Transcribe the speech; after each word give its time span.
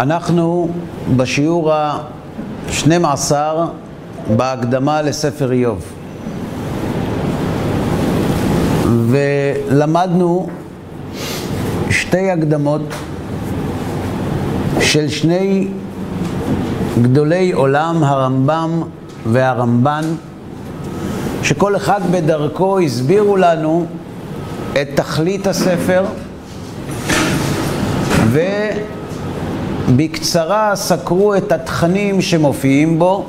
אנחנו 0.00 0.68
בשיעור 1.16 1.72
ה-12 1.72 3.32
בהקדמה 4.36 5.02
לספר 5.02 5.52
איוב. 5.52 5.84
ולמדנו 9.06 10.48
שתי 11.90 12.30
הקדמות 12.30 12.82
של 14.80 15.08
שני 15.08 15.68
גדולי 17.02 17.52
עולם, 17.52 18.04
הרמב"ם 18.04 18.82
והרמב"ן, 19.26 20.04
שכל 21.42 21.76
אחד 21.76 22.00
בדרכו 22.10 22.78
הסבירו 22.78 23.36
לנו 23.36 23.86
את 24.72 24.88
תכלית 24.94 25.46
הספר 25.46 26.04
ובקצרה 29.90 30.76
סקרו 30.76 31.34
את 31.34 31.52
התכנים 31.52 32.22
שמופיעים 32.22 32.98
בו 32.98 33.24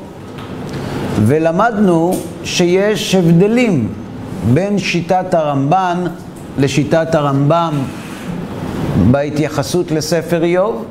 ולמדנו 1.26 2.16
שיש 2.44 3.16
הבדלים 3.16 3.88
בין 4.53 4.80
שיטת 4.80 5.34
הרמב"ן 5.34 6.03
לשיטת 6.58 7.16
הרמב"ם 7.16 7.73
בהתייחסות 9.12 9.91
לספר 9.91 10.44
איוב 10.44 10.86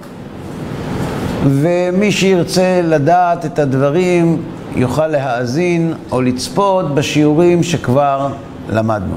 ומי 1.44 2.12
שירצה 2.12 2.80
לדעת 2.84 3.46
את 3.46 3.58
הדברים 3.58 4.42
יוכל 4.76 5.06
להאזין 5.06 5.94
או 6.12 6.22
לצפות 6.22 6.94
בשיעורים 6.94 7.62
שכבר 7.62 8.28
למדנו. 8.68 9.14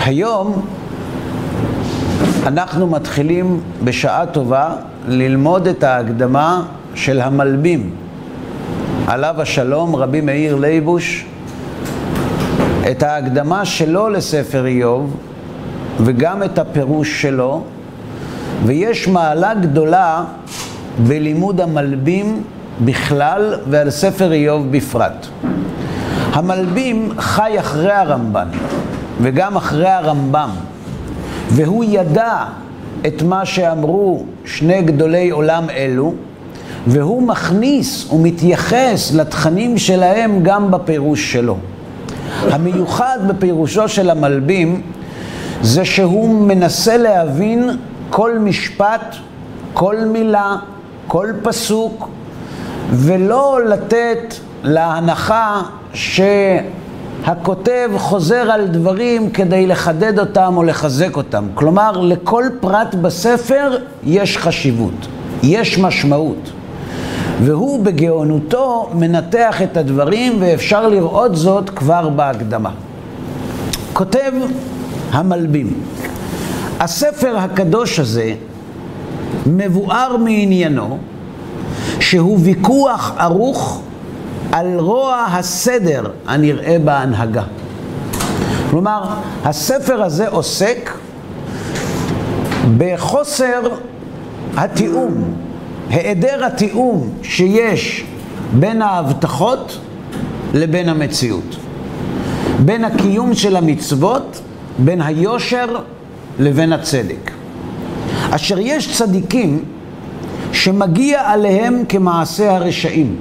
היום 0.00 0.66
אנחנו 2.46 2.86
מתחילים 2.86 3.60
בשעה 3.84 4.26
טובה 4.26 4.70
ללמוד 5.08 5.68
את 5.68 5.84
ההקדמה 5.84 6.62
של 6.94 7.20
המלבים, 7.20 7.90
עליו 9.06 9.34
השלום, 9.38 9.96
רבי 9.96 10.20
מאיר 10.20 10.56
לייבוש, 10.56 11.26
את 12.90 13.02
ההקדמה 13.02 13.64
שלו 13.64 14.08
לספר 14.08 14.66
איוב 14.66 15.16
וגם 16.00 16.42
את 16.42 16.58
הפירוש 16.58 17.22
שלו, 17.22 17.64
ויש 18.64 19.08
מעלה 19.08 19.54
גדולה 19.54 20.24
בלימוד 21.06 21.60
המלבים 21.60 22.42
בכלל 22.84 23.54
ועל 23.70 23.90
ספר 23.90 24.32
איוב 24.32 24.66
בפרט. 24.70 25.26
המלבים 26.32 27.10
חי 27.18 27.58
אחרי 27.58 27.92
הרמב"ן 27.92 28.48
וגם 29.22 29.56
אחרי 29.56 29.88
הרמב"ם, 29.88 30.50
והוא 31.50 31.84
ידע 31.84 32.44
את 33.06 33.22
מה 33.22 33.46
שאמרו 33.46 34.24
שני 34.44 34.82
גדולי 34.82 35.30
עולם 35.30 35.70
אלו, 35.70 36.14
והוא 36.86 37.22
מכניס 37.22 38.12
ומתייחס 38.12 39.14
לתכנים 39.14 39.78
שלהם 39.78 40.42
גם 40.42 40.70
בפירוש 40.70 41.32
שלו. 41.32 41.56
המיוחד 42.42 43.18
בפירושו 43.28 43.88
של 43.88 44.10
המלבים 44.10 44.82
זה 45.62 45.84
שהוא 45.84 46.46
מנסה 46.46 46.96
להבין 46.96 47.70
כל 48.10 48.38
משפט, 48.38 49.14
כל 49.74 49.96
מילה, 50.12 50.56
כל 51.06 51.28
פסוק, 51.42 52.08
ולא 52.90 53.58
לתת 53.66 54.34
להנחה 54.62 55.62
שהכותב 57.24 57.90
חוזר 57.96 58.50
על 58.50 58.66
דברים 58.66 59.30
כדי 59.30 59.66
לחדד 59.66 60.18
אותם 60.18 60.54
או 60.56 60.62
לחזק 60.62 61.16
אותם. 61.16 61.44
כלומר, 61.54 61.92
לכל 61.92 62.44
פרט 62.60 62.94
בספר 62.94 63.76
יש 64.04 64.38
חשיבות, 64.38 65.06
יש 65.42 65.78
משמעות. 65.78 66.50
והוא 67.42 67.84
בגאונותו 67.84 68.90
מנתח 68.94 69.62
את 69.62 69.76
הדברים 69.76 70.36
ואפשר 70.40 70.88
לראות 70.88 71.36
זאת 71.36 71.70
כבר 71.70 72.08
בהקדמה. 72.08 72.70
כותב 73.92 74.32
המלבים, 75.12 75.74
הספר 76.80 77.36
הקדוש 77.38 77.98
הזה 77.98 78.34
מבואר 79.46 80.16
מעניינו 80.16 80.98
שהוא 82.00 82.38
ויכוח 82.42 83.14
ערוך 83.18 83.82
על 84.52 84.78
רוע 84.78 85.26
הסדר 85.30 86.04
הנראה 86.26 86.76
בהנהגה. 86.84 87.42
כלומר, 88.70 89.04
הספר 89.44 90.02
הזה 90.02 90.28
עוסק 90.28 90.90
בחוסר 92.78 93.60
התיאום, 94.56 95.34
היעדר 95.90 96.44
התיאום 96.44 97.10
שיש 97.22 98.04
בין 98.52 98.82
ההבטחות 98.82 99.78
לבין 100.54 100.88
המציאות, 100.88 101.56
בין 102.64 102.84
הקיום 102.84 103.34
של 103.34 103.56
המצוות, 103.56 104.40
בין 104.78 105.02
היושר 105.02 105.76
לבין 106.38 106.72
הצדק. 106.72 107.30
אשר 108.30 108.58
יש 108.58 108.96
צדיקים 108.98 109.64
שמגיע 110.52 111.20
עליהם 111.30 111.82
כמעשה 111.88 112.56
הרשעים, 112.56 113.16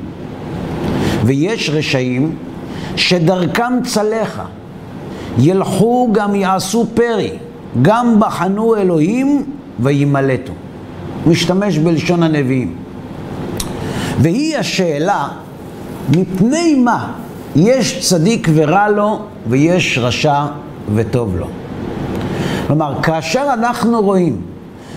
ויש 1.25 1.69
רשעים 1.69 2.35
שדרכם 2.95 3.73
צלחה, 3.83 4.45
ילכו 5.39 6.09
גם 6.11 6.35
יעשו 6.35 6.85
פרי, 6.93 7.31
גם 7.81 8.19
בחנו 8.19 8.75
אלוהים 8.75 9.45
וימלטו. 9.79 10.53
הוא 11.23 11.31
משתמש 11.31 11.77
בלשון 11.77 12.23
הנביאים. 12.23 12.75
והיא 14.19 14.57
השאלה, 14.57 15.27
מפני 16.17 16.75
מה 16.75 17.11
יש 17.55 18.09
צדיק 18.09 18.47
ורע 18.53 18.89
לו 18.89 19.19
ויש 19.49 19.97
רשע 19.97 20.45
וטוב 20.95 21.35
לו. 21.35 21.47
כלומר, 22.67 22.93
כאשר 23.03 23.45
אנחנו 23.53 24.01
רואים 24.01 24.41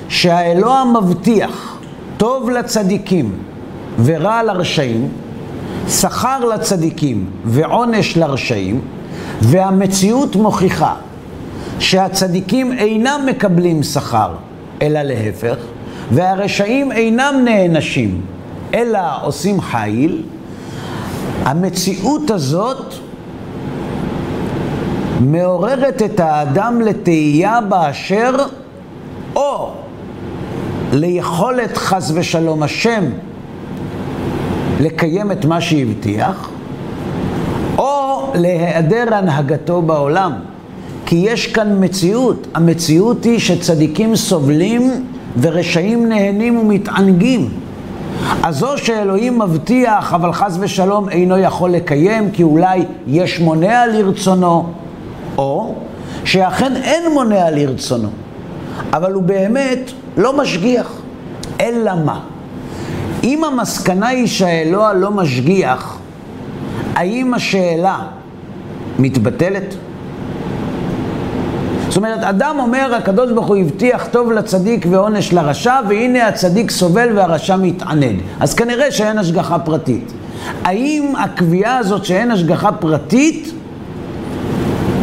שהאלוה 0.08 0.84
מבטיח 0.84 1.78
טוב 2.16 2.50
לצדיקים 2.50 3.32
ורע 4.04 4.42
לרשעים, 4.42 5.08
שכר 5.88 6.44
לצדיקים 6.44 7.30
ועונש 7.44 8.16
לרשעים, 8.16 8.80
והמציאות 9.40 10.36
מוכיחה 10.36 10.94
שהצדיקים 11.78 12.72
אינם 12.72 13.20
מקבלים 13.26 13.82
שכר, 13.82 14.32
אלא 14.82 15.02
להפך, 15.02 15.56
והרשעים 16.12 16.92
אינם 16.92 17.34
נענשים, 17.44 18.20
אלא 18.74 19.00
עושים 19.22 19.60
חיל, 19.60 20.22
המציאות 21.44 22.30
הזאת 22.30 22.94
מעוררת 25.20 26.02
את 26.02 26.20
האדם 26.20 26.80
לתהייה 26.80 27.60
באשר 27.60 28.36
או 29.36 29.70
ליכולת 30.92 31.76
חס 31.76 32.12
ושלום 32.14 32.62
השם 32.62 33.04
לקיים 34.80 35.32
את 35.32 35.44
מה 35.44 35.60
שהבטיח, 35.60 36.50
או 37.78 38.32
להיעדר 38.34 39.14
הנהגתו 39.14 39.82
בעולם. 39.82 40.32
כי 41.06 41.16
יש 41.16 41.46
כאן 41.46 41.84
מציאות, 41.84 42.46
המציאות 42.54 43.24
היא 43.24 43.38
שצדיקים 43.38 44.16
סובלים 44.16 45.06
ורשעים 45.40 46.08
נהנים 46.08 46.58
ומתענגים. 46.58 47.48
אז 48.42 48.62
או 48.62 48.78
שאלוהים 48.78 49.38
מבטיח, 49.38 50.14
אבל 50.14 50.32
חס 50.32 50.56
ושלום 50.60 51.08
אינו 51.08 51.38
יכול 51.38 51.70
לקיים, 51.70 52.30
כי 52.30 52.42
אולי 52.42 52.84
יש 53.06 53.40
מונע 53.40 53.86
לרצונו, 53.86 54.66
או 55.38 55.74
שאכן 56.24 56.72
אין 56.76 57.12
מונע 57.12 57.50
לרצונו, 57.50 58.08
אבל 58.92 59.12
הוא 59.12 59.22
באמת 59.22 59.90
לא 60.16 60.36
משגיח. 60.38 60.92
אלא 61.60 61.92
מה? 62.04 62.20
אם 63.24 63.44
המסקנה 63.44 64.08
היא 64.08 64.26
שהאלוה 64.26 64.92
לא 64.92 65.10
משגיח, 65.10 65.98
האם 66.94 67.34
השאלה 67.34 67.98
מתבטלת? 68.98 69.74
זאת 71.88 71.96
אומרת, 71.96 72.22
אדם 72.22 72.56
אומר, 72.58 72.94
הקדוש 72.94 73.32
ברוך 73.32 73.46
הוא 73.46 73.56
הבטיח 73.56 74.06
טוב 74.10 74.32
לצדיק 74.32 74.86
ועונש 74.90 75.32
לרשע, 75.32 75.74
והנה 75.88 76.28
הצדיק 76.28 76.70
סובל 76.70 77.08
והרשע 77.16 77.56
מתענד. 77.56 78.16
אז 78.40 78.54
כנראה 78.54 78.90
שאין 78.90 79.18
השגחה 79.18 79.58
פרטית. 79.58 80.12
האם 80.64 81.12
הקביעה 81.18 81.78
הזאת 81.78 82.04
שאין 82.04 82.30
השגחה 82.30 82.72
פרטית 82.72 83.52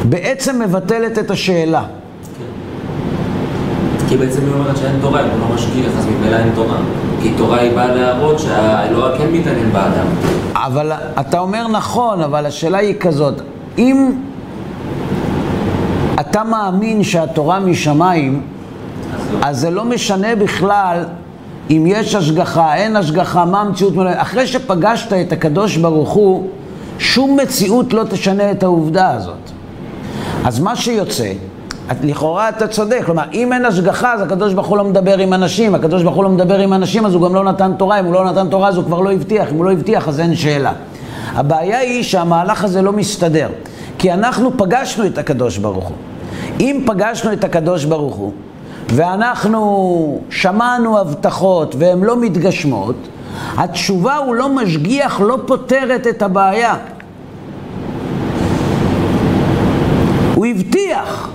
בעצם 0.10 0.62
מבטלת 0.62 1.20
את 1.20 1.32
השאלה? 1.32 1.84
כי 4.10 4.18
בעצם 4.18 4.42
היא 4.42 4.54
אומרת 4.54 4.78
שאין 4.78 4.96
תורה, 5.02 5.22
אם 5.22 5.30
הוא 5.30 5.40
לא 5.40 5.56
משגיח, 5.56 5.92
אז 5.98 6.06
ממילא 6.06 6.36
אין 6.36 6.50
תורה. 6.56 6.78
כי 7.22 7.34
תורה 7.38 7.60
היא 7.60 7.76
באה 7.76 7.96
להראות 7.96 8.40
שהאלוה 8.40 9.18
כן 9.18 9.28
מתעניין 9.32 9.72
באדם. 9.74 10.08
אבל 10.54 10.92
אתה 11.20 11.40
אומר 11.40 11.68
נכון, 11.68 12.22
אבל 12.22 12.46
השאלה 12.46 12.78
היא 12.78 12.96
כזאת, 13.00 13.42
אם 13.78 14.12
אתה 16.20 16.44
מאמין 16.44 17.04
שהתורה 17.04 17.60
משמיים, 17.60 18.42
אז 19.42 19.60
זה 19.60 19.70
לא 19.70 19.86
משנה 19.86 20.36
בכלל 20.36 21.04
אם 21.70 21.84
יש 21.88 22.16
השגחה, 22.16 22.76
אין 22.76 22.96
השגחה, 22.96 23.46
מה 23.46 23.62
המציאות 23.62 23.96
מלאה. 23.96 24.22
אחרי 24.22 24.48
שפגשת 24.48 25.14
את 25.14 25.32
הקדוש 25.32 25.78
ברוך 25.78 26.10
הוא, 26.10 26.48
שום 27.00 27.40
מציאות 27.44 27.94
לא 27.94 28.04
תשנה 28.10 28.52
את 28.52 28.64
העובדה 28.64 29.12
הזאת. 29.12 29.52
אז 30.46 30.60
מה 30.60 30.76
שיוצא, 30.76 31.32
לכאורה 32.04 32.50
אתה 32.50 32.68
צודק, 32.68 33.02
כלומר, 33.06 33.24
אם 33.34 33.54
אין 33.54 33.66
השגחה, 33.66 34.14
אז 34.14 34.22
הקדוש 34.22 34.54
ברוך 34.54 34.68
הוא 34.68 34.78
לא 34.78 34.84
מדבר 34.84 35.18
עם 35.18 35.34
אנשים, 35.34 35.76
הקדוש 35.76 36.04
ברוך 36.04 36.16
הוא 36.16 36.24
לא 36.24 36.30
מדבר 36.30 36.60
עם 36.60 36.74
אנשים, 36.74 37.06
אז 37.06 37.14
הוא 37.14 37.22
גם 37.22 37.36
לא 37.36 37.44
נתן 37.44 37.72
תורה, 37.78 38.00
אם 38.00 38.06
הוא 38.06 38.14
לא 38.14 38.26
נתן 38.26 38.50
תורה, 38.50 38.70
אז 38.70 38.78
הוא 38.78 38.86
כבר 38.86 39.00
לא 39.00 39.12
הבטיח, 39.12 39.52
אם 39.52 39.56
הוא 39.56 39.66
לא 39.66 39.72
הבטיח, 39.72 40.08
אז 40.08 40.20
אין 40.20 40.36
שאלה. 40.36 40.74
הבעיה 41.34 41.80
היא 41.80 42.04
שהמהלך 42.04 42.64
הזה 42.64 42.82
לא 42.82 42.94
מסתדר, 42.94 43.50
כי 43.98 44.12
אנחנו 44.12 44.58
פגשנו 44.58 45.06
את 45.06 45.18
הקדוש 45.18 45.58
ברוך 45.58 45.88
הוא. 45.88 45.96
אם 46.60 46.84
פגשנו 46.86 47.34
את 47.34 47.44
הקדוש 47.44 47.86
ברוך 47.86 48.16
הוא, 48.16 48.32
ואנחנו 48.90 50.20
שמענו 50.30 51.00
הבטחות 51.00 51.76
והן 51.78 52.04
לא 52.04 52.22
מתגשמות, 52.22 52.96
התשובה 53.58 54.18
הוא 54.18 54.36
לא 54.36 54.50
משגיח, 54.50 55.22
לא 55.22 55.38
פותרת 55.46 56.08
את 56.08 56.22
הבעיה. 56.22 56.76
הוא 60.36 60.46
הבטיח. 60.46 61.30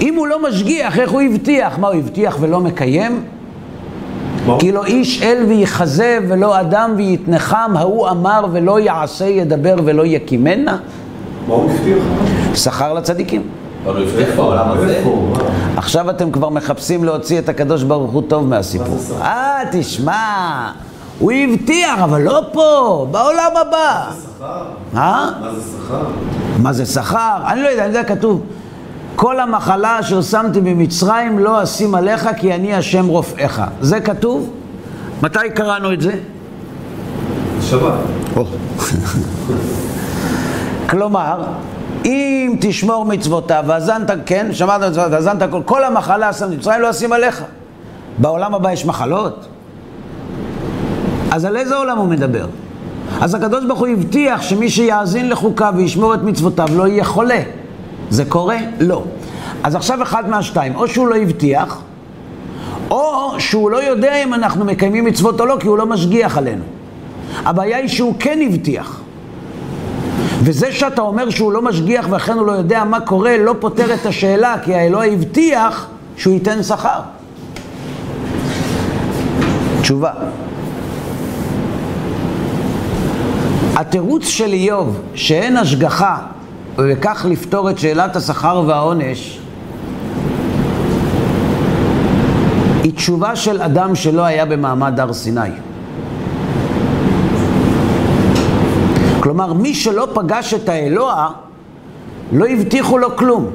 אם 0.00 0.14
הוא 0.14 0.26
לא 0.26 0.42
משגיח, 0.42 0.98
איך 0.98 1.10
הוא 1.10 1.22
הבטיח? 1.22 1.78
מה, 1.78 1.88
הוא 1.88 1.96
הבטיח 1.96 2.36
ולא 2.40 2.60
מקיים? 2.60 3.24
כי 4.58 4.72
לא 4.72 4.84
איש 4.84 5.22
אל 5.22 5.44
ויחזה 5.48 6.18
ולא 6.28 6.60
אדם 6.60 6.94
ויתנחם, 6.96 7.72
ההוא 7.76 8.08
אמר 8.08 8.46
ולא 8.52 8.80
יעשה, 8.80 9.24
ידבר 9.24 9.74
ולא 9.84 10.06
יקימנה? 10.06 10.76
מה 11.48 11.54
הוא 11.54 11.70
הבטיח? 11.70 11.98
שכר 12.54 12.94
לצדיקים. 12.94 13.42
עכשיו 15.76 16.10
אתם 16.10 16.30
כבר 16.30 16.48
מחפשים 16.48 17.04
להוציא 17.04 17.38
את 17.38 17.48
הקדוש 17.48 17.82
ברוך 17.82 18.12
הוא 18.12 18.22
טוב 18.28 18.48
מהסיפור. 18.48 18.98
אה, 19.20 19.60
תשמע, 19.72 20.70
הוא 21.18 21.32
הבטיח, 21.32 21.98
אבל 22.04 22.22
לא 22.22 22.42
פה, 22.52 23.06
בעולם 23.10 23.50
הבא. 23.60 24.10
אה? 24.96 25.30
מה 25.40 25.52
זה 25.54 25.62
שכר? 25.72 26.04
מה 26.62 26.72
זה 26.72 26.86
שכר? 26.86 27.36
אני 27.46 27.62
לא 27.62 27.68
יודע, 27.68 27.84
אני 27.84 27.98
יודע, 27.98 28.04
כתוב, 28.04 28.42
כל 29.16 29.40
המחלה 29.40 30.00
אשר 30.00 30.22
שמתי 30.22 30.60
במצרים 30.60 31.38
לא 31.38 31.62
אשים 31.62 31.94
עליך 31.94 32.28
כי 32.36 32.54
אני 32.54 32.74
השם 32.74 33.06
רופאיך. 33.06 33.62
זה 33.80 34.00
כתוב? 34.00 34.52
מתי 35.22 35.38
קראנו 35.54 35.92
את 35.92 36.00
זה? 36.00 36.12
שבת. 37.60 37.92
כלומר, 40.90 41.44
אם 42.04 42.56
תשמור 42.60 43.04
מצוותיו 43.04 43.64
והאזנת, 43.66 44.10
כן, 44.26 44.46
שמעת 44.52 44.80
מצוותיו 44.80 45.10
והאזנת 45.10 45.42
כל, 45.50 45.60
כל 45.64 45.84
המחלה 45.84 46.32
שמתי 46.32 46.56
במצרים 46.56 46.80
לא 46.80 46.90
אשים 46.90 47.12
עליך. 47.12 47.44
בעולם 48.18 48.54
הבא 48.54 48.72
יש 48.72 48.86
מחלות? 48.86 49.46
אז 51.30 51.44
על 51.44 51.56
איזה 51.56 51.76
עולם 51.76 51.98
הוא 51.98 52.08
מדבר? 52.08 52.46
אז 53.20 53.34
הקדוש 53.34 53.64
ברוך 53.64 53.78
הוא 53.78 53.88
הבטיח 53.88 54.42
שמי 54.42 54.70
שיאזין 54.70 55.28
לחוקיו 55.28 55.74
וישמור 55.76 56.14
את 56.14 56.22
מצוותיו 56.22 56.68
לא 56.76 56.86
יהיה 56.86 57.04
חולה. 57.04 57.40
זה 58.10 58.24
קורה? 58.24 58.56
לא. 58.80 59.02
אז 59.62 59.74
עכשיו 59.74 60.02
אחד 60.02 60.28
מהשתיים, 60.28 60.76
או 60.76 60.88
שהוא 60.88 61.08
לא 61.08 61.16
הבטיח, 61.16 61.80
או 62.90 63.34
שהוא 63.38 63.70
לא 63.70 63.82
יודע 63.82 64.22
אם 64.22 64.34
אנחנו 64.34 64.64
מקיימים 64.64 65.04
מצוות 65.04 65.40
או 65.40 65.46
לא, 65.46 65.56
כי 65.60 65.68
הוא 65.68 65.78
לא 65.78 65.86
משגיח 65.86 66.38
עלינו. 66.38 66.64
הבעיה 67.44 67.76
היא 67.76 67.88
שהוא 67.88 68.14
כן 68.18 68.38
הבטיח. 68.46 69.00
וזה 70.42 70.72
שאתה 70.72 71.02
אומר 71.02 71.30
שהוא 71.30 71.52
לא 71.52 71.62
משגיח 71.62 72.06
ואכן 72.10 72.32
הוא 72.32 72.46
לא 72.46 72.52
יודע 72.52 72.84
מה 72.84 73.00
קורה, 73.00 73.36
לא 73.36 73.54
פותר 73.60 73.94
את 73.94 74.06
השאלה, 74.06 74.54
כי 74.64 74.74
האלוה 74.74 75.06
הבטיח 75.06 75.86
שהוא 76.16 76.34
ייתן 76.34 76.62
שכר. 76.62 77.00
תשובה. 79.80 80.10
התירוץ 83.76 84.28
של 84.28 84.52
איוב 84.52 85.00
שאין 85.14 85.56
השגחה 85.56 86.18
ובכך 86.78 87.26
לפתור 87.28 87.70
את 87.70 87.78
שאלת 87.78 88.16
השכר 88.16 88.62
והעונש 88.66 89.40
היא 92.82 92.92
תשובה 92.94 93.36
של 93.36 93.62
אדם 93.62 93.94
שלא 93.94 94.22
היה 94.22 94.44
במעמד 94.44 95.00
הר 95.00 95.12
סיני. 95.12 95.50
כלומר, 99.20 99.52
מי 99.52 99.74
שלא 99.74 100.08
פגש 100.14 100.54
את 100.54 100.68
האלוה, 100.68 101.30
לא 102.32 102.46
הבטיחו 102.46 102.98
לו 102.98 103.16
כלום. 103.16 103.50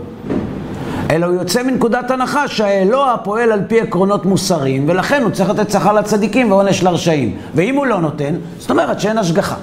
אלא 1.12 1.25
הוא 1.25 1.35
יוצא 1.35 1.63
מנקודת 1.63 2.12
הנחה 2.12 2.47
שהאלוה 2.47 3.15
פועל 3.24 3.51
על 3.51 3.62
פי 3.67 3.81
עקרונות 3.81 4.25
מוסריים, 4.25 4.89
ולכן 4.89 5.24
הוא 5.24 5.31
צריך 5.31 5.50
לתת 5.50 5.71
שכר 5.71 5.94
לצדיקים 5.94 6.51
ועונש 6.51 6.83
לרשעים. 6.83 7.38
ואם 7.56 7.75
הוא 7.75 7.85
לא 7.85 8.01
נותן, 8.01 8.35
זאת 8.57 8.71
אומרת 8.71 9.00
שאין 9.00 9.17
השגחה. 9.17 9.56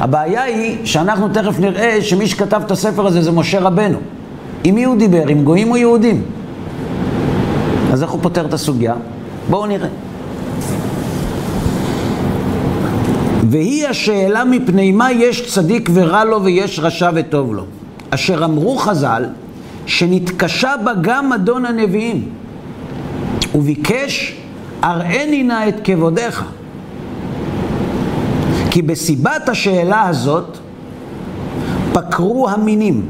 הבעיה 0.00 0.42
היא 0.42 0.76
שאנחנו 0.84 1.28
תכף 1.28 1.58
נראה 1.58 2.02
שמי 2.02 2.26
שכתב 2.26 2.60
את 2.66 2.70
הספר 2.70 3.06
הזה 3.06 3.22
זה 3.22 3.32
משה 3.32 3.60
רבנו. 3.60 3.98
עם 4.64 4.74
מי 4.74 4.84
הוא 4.84 4.96
דיבר? 4.96 5.28
עם 5.28 5.44
גויים 5.44 5.70
או 5.70 5.76
יהודים? 5.76 6.22
אז 7.92 8.02
איך 8.02 8.10
הוא 8.10 8.20
פותר 8.22 8.46
את 8.46 8.52
הסוגיה? 8.52 8.94
בואו 9.50 9.66
נראה. 9.66 9.88
והיא 13.50 13.86
השאלה 13.88 14.44
מפני 14.44 14.92
מה 14.92 15.12
יש 15.12 15.54
צדיק 15.54 15.90
ורע 15.94 16.24
לו 16.24 16.42
ויש 16.42 16.78
רשע 16.78 17.10
וטוב 17.14 17.54
לו. 17.54 17.64
אשר 18.10 18.44
אמרו 18.44 18.76
חז"ל, 18.76 19.24
שנתקשה 19.86 20.74
בה 20.84 20.92
גם 21.00 21.32
אדון 21.32 21.66
הנביאים, 21.66 22.28
וביקש, 23.54 24.36
אראני 24.84 25.42
נא 25.42 25.68
את 25.68 25.74
כבודיך. 25.84 26.44
כי 28.70 28.82
בסיבת 28.82 29.48
השאלה 29.48 30.08
הזאת 30.08 30.58
פקרו 31.92 32.48
המינים 32.48 33.06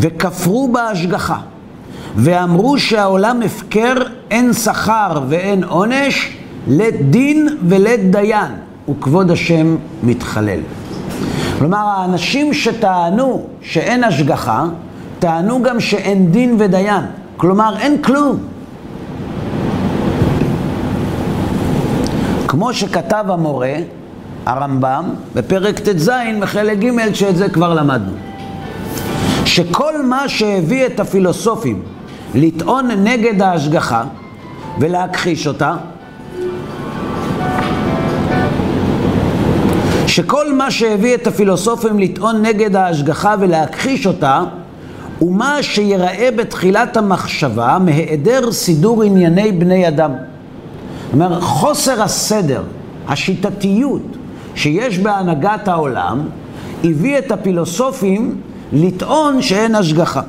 וכפרו 0.00 0.68
בהשגחה 0.72 1.38
ואמרו 2.16 2.78
שהעולם 2.78 3.42
הפקר, 3.42 3.94
אין 4.30 4.52
שכר 4.52 5.20
ואין 5.28 5.64
עונש, 5.64 6.36
לית 6.66 7.10
דין 7.10 7.48
ולית 7.68 8.10
דיין, 8.10 8.52
וכבוד 8.90 9.30
השם 9.30 9.76
מתחלל. 10.02 10.60
כלומר, 11.58 11.78
האנשים 11.78 12.54
שטענו 12.54 13.46
שאין 13.62 14.04
השגחה, 14.04 14.64
טענו 15.18 15.62
גם 15.62 15.80
שאין 15.80 16.32
דין 16.32 16.56
ודיין. 16.58 17.04
כלומר, 17.36 17.74
אין 17.78 18.02
כלום. 18.02 18.38
כמו 22.48 22.74
שכתב 22.74 23.24
המורה, 23.28 23.74
הרמב"ם, 24.48 25.04
בפרק 25.34 25.78
ט"ז 25.80 26.10
מחלק 26.40 26.78
ג', 26.78 27.14
שאת 27.14 27.36
זה 27.36 27.48
כבר 27.48 27.74
למדנו. 27.74 28.12
שכל 29.44 30.02
מה 30.02 30.28
שהביא 30.28 30.86
את 30.86 31.00
הפילוסופים 31.00 31.82
לטעון 32.34 32.90
נגד 32.90 33.42
ההשגחה 33.42 34.04
ולהכחיש 34.78 35.46
אותה, 35.46 35.76
שכל 40.06 40.54
מה 40.54 40.70
שהביא 40.70 41.14
את 41.14 41.26
הפילוסופים 41.26 41.98
לטעון 41.98 42.42
נגד 42.42 42.76
ההשגחה 42.76 43.34
ולהכחיש 43.40 44.06
אותה, 44.06 44.42
הוא 45.18 45.34
מה 45.34 45.62
שיראה 45.62 46.28
בתחילת 46.36 46.96
המחשבה 46.96 47.78
מהיעדר 47.80 48.52
סידור 48.52 49.02
ענייני 49.02 49.52
בני 49.52 49.88
אדם. 49.88 50.10
זאת 50.10 51.14
אומרת, 51.14 51.42
חוסר 51.42 52.02
הסדר, 52.02 52.62
השיטתיות 53.08 54.17
שיש 54.58 54.98
בהנהגת 54.98 55.68
העולם, 55.68 56.20
הביא 56.84 57.18
את 57.18 57.32
הפילוסופים 57.32 58.40
לטעון 58.72 59.42
שאין 59.42 59.74
השגחה. 59.74 60.22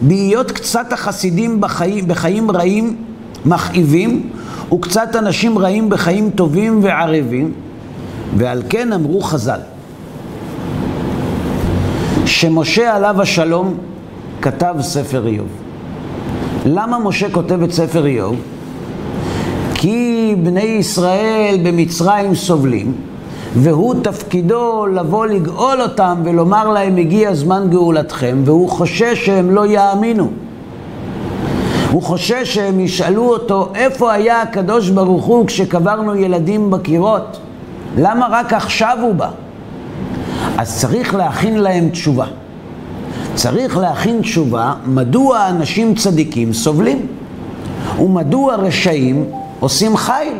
בהיות 0.00 0.50
קצת 0.50 0.92
החסידים 0.92 1.60
בחיים, 1.60 2.08
בחיים 2.08 2.50
רעים 2.50 2.96
מכאיבים, 3.46 4.30
וקצת 4.72 5.16
אנשים 5.16 5.58
רעים 5.58 5.88
בחיים 5.88 6.30
טובים 6.30 6.80
וערבים, 6.82 7.52
ועל 8.36 8.62
כן 8.68 8.92
אמרו 8.92 9.20
חז"ל, 9.20 9.60
שמשה 12.26 12.96
עליו 12.96 13.22
השלום 13.22 13.74
כתב 14.42 14.74
ספר 14.80 15.26
איוב. 15.26 15.48
למה 16.66 16.98
משה 16.98 17.30
כותב 17.30 17.62
את 17.62 17.72
ספר 17.72 18.06
איוב? 18.06 18.36
כי 19.74 20.34
בני 20.42 20.60
ישראל 20.60 21.58
במצרים 21.62 22.34
סובלים, 22.34 23.09
והוא 23.56 23.94
תפקידו 24.02 24.86
לבוא 24.86 25.26
לגאול 25.26 25.82
אותם 25.82 26.14
ולומר 26.24 26.68
להם 26.68 26.96
הגיע 26.96 27.34
זמן 27.34 27.66
גאולתכם, 27.70 28.42
והוא 28.44 28.68
חושש 28.68 29.26
שהם 29.26 29.50
לא 29.50 29.66
יאמינו. 29.66 30.30
הוא 31.90 32.02
חושש 32.02 32.54
שהם 32.54 32.80
ישאלו 32.80 33.28
אותו 33.28 33.68
איפה 33.74 34.12
היה 34.12 34.42
הקדוש 34.42 34.90
ברוך 34.90 35.24
הוא 35.24 35.46
כשקברנו 35.46 36.14
ילדים 36.14 36.70
בקירות? 36.70 37.38
למה 37.98 38.28
רק 38.30 38.52
עכשיו 38.52 38.98
הוא 39.02 39.14
בא? 39.14 39.30
אז 40.58 40.80
צריך 40.80 41.14
להכין 41.14 41.58
להם 41.58 41.88
תשובה. 41.88 42.26
צריך 43.34 43.76
להכין 43.76 44.20
תשובה 44.20 44.74
מדוע 44.86 45.48
אנשים 45.48 45.94
צדיקים 45.94 46.52
סובלים. 46.52 47.06
ומדוע 48.00 48.54
רשעים 48.54 49.24
עושים 49.60 49.96
חיל? 49.96 50.34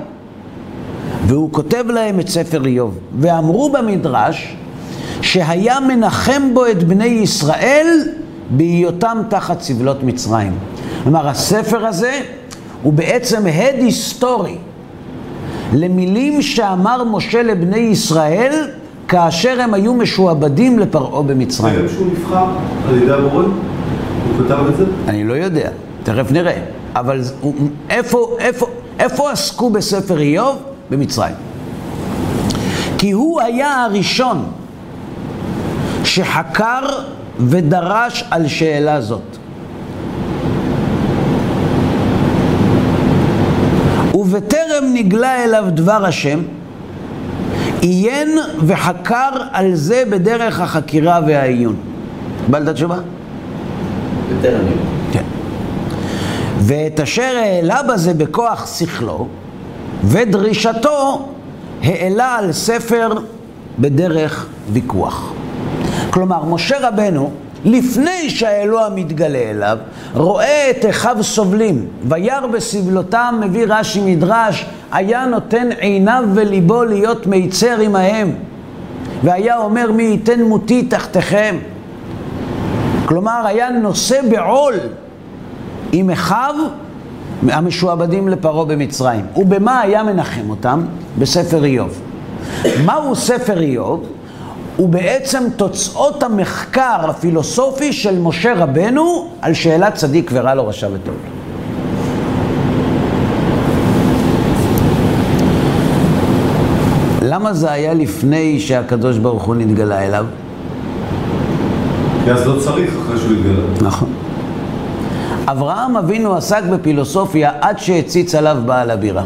והוא 1.26 1.48
כותב 1.52 1.84
להם 1.88 2.20
את 2.20 2.28
ספר 2.28 2.66
איוב. 2.66 2.98
ואמרו 3.18 3.70
במדרש 3.70 4.56
שהיה 5.22 5.80
מנחם 5.80 6.54
בו 6.54 6.66
את 6.66 6.84
בני 6.84 7.04
ישראל 7.04 7.86
בהיותם 8.50 9.18
תחת 9.28 9.60
סבלות 9.60 10.02
מצרים. 10.02 10.52
כלומר, 11.02 11.28
הספר 11.28 11.86
הזה 11.86 12.20
הוא 12.82 12.92
בעצם 12.92 13.46
הד 13.46 13.74
היסטורי 13.78 14.56
למילים 15.72 16.42
שאמר 16.42 17.04
משה 17.04 17.42
לבני 17.42 17.78
ישראל 17.78 18.68
כאשר 19.08 19.60
הם 19.60 19.74
היו 19.74 19.94
משועבדים 19.94 20.78
לפרעה 20.78 21.22
במצרים. 21.22 21.88
זה 21.88 21.94
שהוא 21.94 22.06
נבחר 22.06 22.46
על 22.88 23.02
ידי 23.02 23.12
הבורא? 23.12 23.42
הוא 23.42 24.44
כתב 24.44 24.64
את 24.68 24.76
זה? 24.76 24.84
אני 25.08 25.24
לא 25.24 25.32
יודע, 25.34 25.70
תכף 26.02 26.32
נראה. 26.32 26.58
אבל 26.96 27.20
איפה, 27.90 28.36
איפה, 28.38 28.66
איפה 28.98 29.30
עסקו 29.30 29.70
בספר 29.70 30.20
איוב? 30.20 30.56
במצרים. 30.90 31.34
כי 32.98 33.10
הוא 33.10 33.40
היה 33.40 33.84
הראשון 33.84 34.46
שחקר 36.04 36.80
ודרש 37.38 38.24
על 38.30 38.48
שאלה 38.48 39.00
זאת. 39.00 39.36
ובטרם 44.14 44.84
נגלה 44.94 45.44
אליו 45.44 45.64
דבר 45.68 46.04
השם, 46.04 46.40
עיין 47.80 48.38
וחקר 48.66 49.30
על 49.52 49.74
זה 49.74 50.02
בדרך 50.10 50.60
החקירה 50.60 51.20
והעיון. 51.26 51.76
קיבלת 52.46 52.74
תשובה? 52.74 52.98
בטרם 54.38 54.66
יום. 54.66 54.78
כן. 55.12 55.22
ואת 56.60 57.00
אשר 57.00 57.36
העלה 57.42 57.82
בזה 57.82 58.14
בכוח 58.14 58.78
שכלו 58.78 59.28
ודרישתו 60.04 61.28
העלה 61.82 62.34
על 62.34 62.52
ספר 62.52 63.12
בדרך 63.78 64.46
ויכוח. 64.72 65.32
כלומר, 66.10 66.44
משה 66.44 66.88
רבנו, 66.88 67.30
לפני 67.64 68.30
שהאלוה 68.30 68.88
מתגלה 68.94 69.38
אליו, 69.38 69.78
רואה 70.14 70.70
את 70.70 70.84
אחיו 70.90 71.24
סובלים, 71.24 71.86
וירא 72.08 72.46
בסבלותם, 72.46 73.40
מביא 73.42 73.64
רש"י 73.68 74.00
מדרש, 74.00 74.66
היה 74.92 75.26
נותן 75.26 75.68
עיניו 75.78 76.24
וליבו 76.34 76.84
להיות 76.84 77.26
מיצר 77.26 77.80
עמהם, 77.80 78.32
והיה 79.22 79.58
אומר 79.58 79.92
מי 79.92 80.02
ייתן 80.02 80.42
מותי 80.42 80.82
תחתיכם. 80.82 81.56
כלומר, 83.04 83.46
היה 83.46 83.70
נושא 83.70 84.20
בעול 84.30 84.74
עם 85.92 86.10
אחיו 86.10 86.54
המשועבדים 87.48 88.28
לפרעה 88.28 88.64
במצרים. 88.64 89.26
ובמה 89.36 89.80
היה 89.80 90.02
מנחם 90.02 90.50
אותם? 90.50 90.84
בספר 91.18 91.64
איוב. 91.64 92.00
מהו 92.84 93.16
ספר 93.16 93.60
איוב? 93.60 94.06
הוא 94.76 94.88
בעצם 94.88 95.42
תוצאות 95.56 96.22
המחקר 96.22 97.10
הפילוסופי 97.10 97.92
של 97.92 98.18
משה 98.18 98.54
רבנו 98.54 99.28
על 99.40 99.54
שאלת 99.54 99.94
צדיק 99.94 100.30
ורע 100.34 100.54
לו, 100.54 100.66
רשע 100.66 100.88
וטוב. 100.92 101.14
למה 107.22 107.52
זה 107.52 107.72
היה 107.72 107.94
לפני 107.94 108.60
שהקדוש 108.60 109.18
ברוך 109.18 109.42
הוא 109.42 109.54
נתגלה 109.54 110.06
אליו? 110.06 110.26
כי 112.24 112.30
אז 112.30 112.46
לא 112.46 112.60
צריך 112.60 112.94
אחרי 112.96 113.18
שהוא 113.18 113.32
יתגלה. 113.32 113.88
נכון. 113.88 114.19
אברהם 115.50 115.96
אבינו 115.96 116.34
עסק 116.34 116.62
בפילוסופיה 116.72 117.50
עד 117.60 117.78
שהציץ 117.78 118.34
עליו 118.34 118.56
בעל 118.66 118.90
הבירה. 118.90 119.24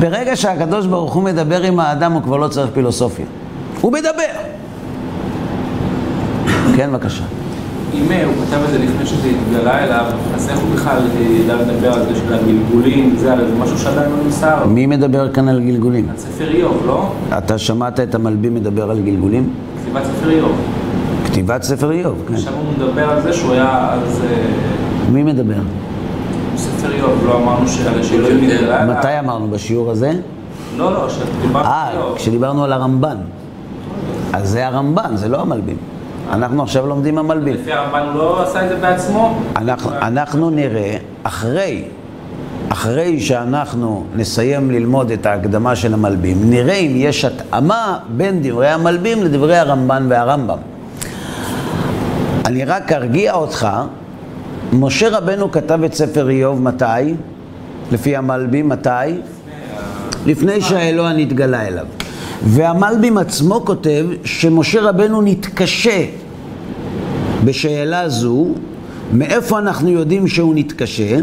ברגע 0.00 0.36
שהקדוש 0.36 0.86
ברוך 0.86 1.12
הוא 1.12 1.22
מדבר 1.22 1.62
עם 1.62 1.80
האדם, 1.80 2.12
הוא 2.12 2.22
כבר 2.22 2.36
לא 2.36 2.48
צריך 2.48 2.70
פילוסופיה. 2.74 3.26
הוא 3.80 3.92
מדבר. 3.92 4.32
כן, 6.76 6.90
בבקשה. 6.92 7.24
אם 7.94 8.10
אה, 8.10 8.24
הוא 8.24 8.34
כתב 8.46 8.58
את 8.64 8.70
זה 8.70 8.78
לפני 8.78 9.06
שזה 9.06 9.28
התגלה 9.28 9.84
אליו, 9.84 10.04
אז 10.34 10.48
איך 10.48 10.58
הוא 10.58 10.74
בכלל 10.74 10.98
אה, 11.16 11.22
ידע 11.22 11.54
לדבר 11.54 11.92
על 11.92 12.02
זה 12.02 12.16
של 12.16 12.34
הגלגולים, 12.34 13.14
זה 13.18 13.32
הרי 13.32 13.46
זה 13.46 13.54
משהו 13.54 13.78
שעדיין 13.78 14.10
לא 14.10 14.16
נמסר. 14.24 14.66
מי 14.66 14.86
מדבר 14.86 15.32
כאן 15.32 15.48
על 15.48 15.60
גלגולים? 15.60 16.08
על 16.10 16.16
ספר 16.16 16.48
איוב, 16.48 16.82
לא? 16.86 17.12
אתה 17.38 17.58
שמעת 17.58 18.00
את 18.00 18.14
המלבים 18.14 18.54
מדבר 18.54 18.90
על 18.90 19.00
גלגולים? 19.00 19.50
כתיבת 19.82 20.02
ספר 20.04 20.30
איוב. 20.30 20.56
כתיבת 21.32 21.62
ספר 21.62 21.90
איוב, 21.90 22.24
כן. 22.28 22.36
שם 22.36 22.52
הוא 22.52 22.72
מדבר 22.72 23.10
על 23.10 23.22
זה 23.22 23.32
שהוא 23.32 23.52
היה 23.52 23.92
אז 23.92 24.20
אה, 24.24 25.10
מי 25.10 25.22
מדבר? 25.22 25.54
ספר 26.56 26.92
איוב, 26.92 27.24
לא 27.26 27.36
אמרנו 27.36 27.68
שאלוהים. 27.68 28.44
נתגלה. 28.44 28.86
מתי 28.86 29.18
אמרנו? 29.18 29.48
בשיעור 29.48 29.90
הזה? 29.90 30.12
לא, 30.76 30.92
לא, 30.92 31.08
שדיברנו 31.08 31.68
אה, 31.68 31.88
על 31.88 31.96
איוב. 31.96 32.16
כשדיברנו 32.16 32.64
על 32.64 32.72
הרמב"ן. 32.72 33.16
אז 34.32 34.48
זה 34.48 34.66
הרמב"ן, 34.66 35.16
זה 35.16 35.28
לא 35.28 35.40
המלבים. 35.40 35.76
אנחנו 36.32 36.62
עכשיו 36.62 36.86
לומדים 36.86 37.18
המלבים. 37.18 37.54
לפי 37.54 37.72
הרמב"ן 37.72 38.06
הוא 38.06 38.18
לא 38.18 38.42
עשה 38.42 38.64
את 38.64 38.68
זה 38.68 38.76
בעצמו? 38.76 39.38
אנחנו, 39.56 39.90
אנחנו 40.02 40.50
נראה 40.50 40.96
אחרי, 41.22 41.84
אחרי 42.68 43.20
שאנחנו 43.20 44.04
נסיים 44.16 44.70
ללמוד 44.70 45.10
את 45.10 45.26
ההקדמה 45.26 45.76
של 45.76 45.94
המלבים, 45.94 46.50
נראה 46.50 46.74
אם 46.74 46.92
יש 46.96 47.24
התאמה 47.24 47.98
בין 48.16 48.40
דברי 48.42 48.68
המלבים 48.68 49.22
לדברי 49.22 49.56
הרמב"ן 49.56 50.06
והרמב"ם. 50.08 50.71
אני 52.52 52.64
רק 52.64 52.92
ארגיע 52.92 53.34
אותך, 53.34 53.68
משה 54.72 55.18
רבנו 55.18 55.52
כתב 55.52 55.82
את 55.84 55.94
ספר 55.94 56.30
איוב 56.30 56.62
מתי? 56.62 57.14
לפי 57.92 58.16
המלבים 58.16 58.68
מתי? 58.68 58.90
לפני 60.26 60.60
שהאלוה 60.60 61.12
נתגלה 61.12 61.66
אליו. 61.66 61.86
והמלבים 62.44 63.18
עצמו 63.18 63.64
כותב 63.64 64.06
שמשה 64.24 64.80
רבנו 64.82 65.22
נתקשה 65.22 66.04
בשאלה 67.44 68.08
זו, 68.08 68.46
מאיפה 69.12 69.58
אנחנו 69.58 69.88
יודעים 69.90 70.28
שהוא 70.28 70.54
נתקשה? 70.54 71.16